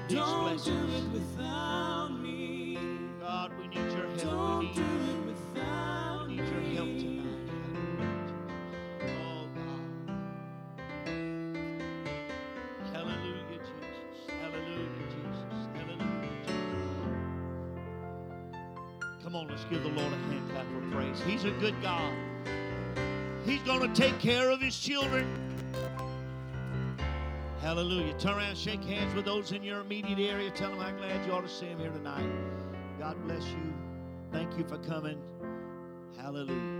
these 0.07 0.17
don't 0.17 0.43
blessings. 0.43 0.65
do 0.65 0.97
it 0.97 1.11
without 1.13 2.09
me. 2.21 2.77
God, 3.19 3.51
we 3.59 3.67
need 3.67 3.77
your 3.77 4.07
help. 4.07 4.13
We 4.15 4.21
Don't 4.23 4.59
need, 4.63 4.75
do 4.75 5.08
on, 19.39 19.47
let's 19.47 19.63
give 19.65 19.83
the 19.83 19.89
Lord 19.89 20.11
a 20.11 20.17
hand 20.31 20.49
clap 20.51 20.65
for 20.65 20.95
praise. 20.95 21.21
He's 21.25 21.45
a 21.45 21.51
good 21.51 21.75
God. 21.81 22.13
He's 23.45 23.61
going 23.61 23.81
to 23.81 24.01
take 24.01 24.19
care 24.19 24.49
of 24.49 24.61
his 24.61 24.77
children. 24.77 25.27
Hallelujah. 27.61 28.13
Turn 28.13 28.37
around, 28.37 28.57
shake 28.57 28.83
hands 28.83 29.13
with 29.15 29.25
those 29.25 29.51
in 29.51 29.63
your 29.63 29.81
immediate 29.81 30.19
area. 30.19 30.49
Tell 30.51 30.69
them 30.69 30.79
how 30.79 30.91
glad 30.91 31.25
you 31.25 31.31
ought 31.31 31.41
to 31.41 31.49
see 31.49 31.67
them 31.67 31.79
here 31.79 31.91
tonight. 31.91 32.29
God 32.99 33.15
bless 33.25 33.45
you. 33.45 33.73
Thank 34.31 34.57
you 34.57 34.65
for 34.65 34.77
coming. 34.79 35.17
Hallelujah. 36.17 36.78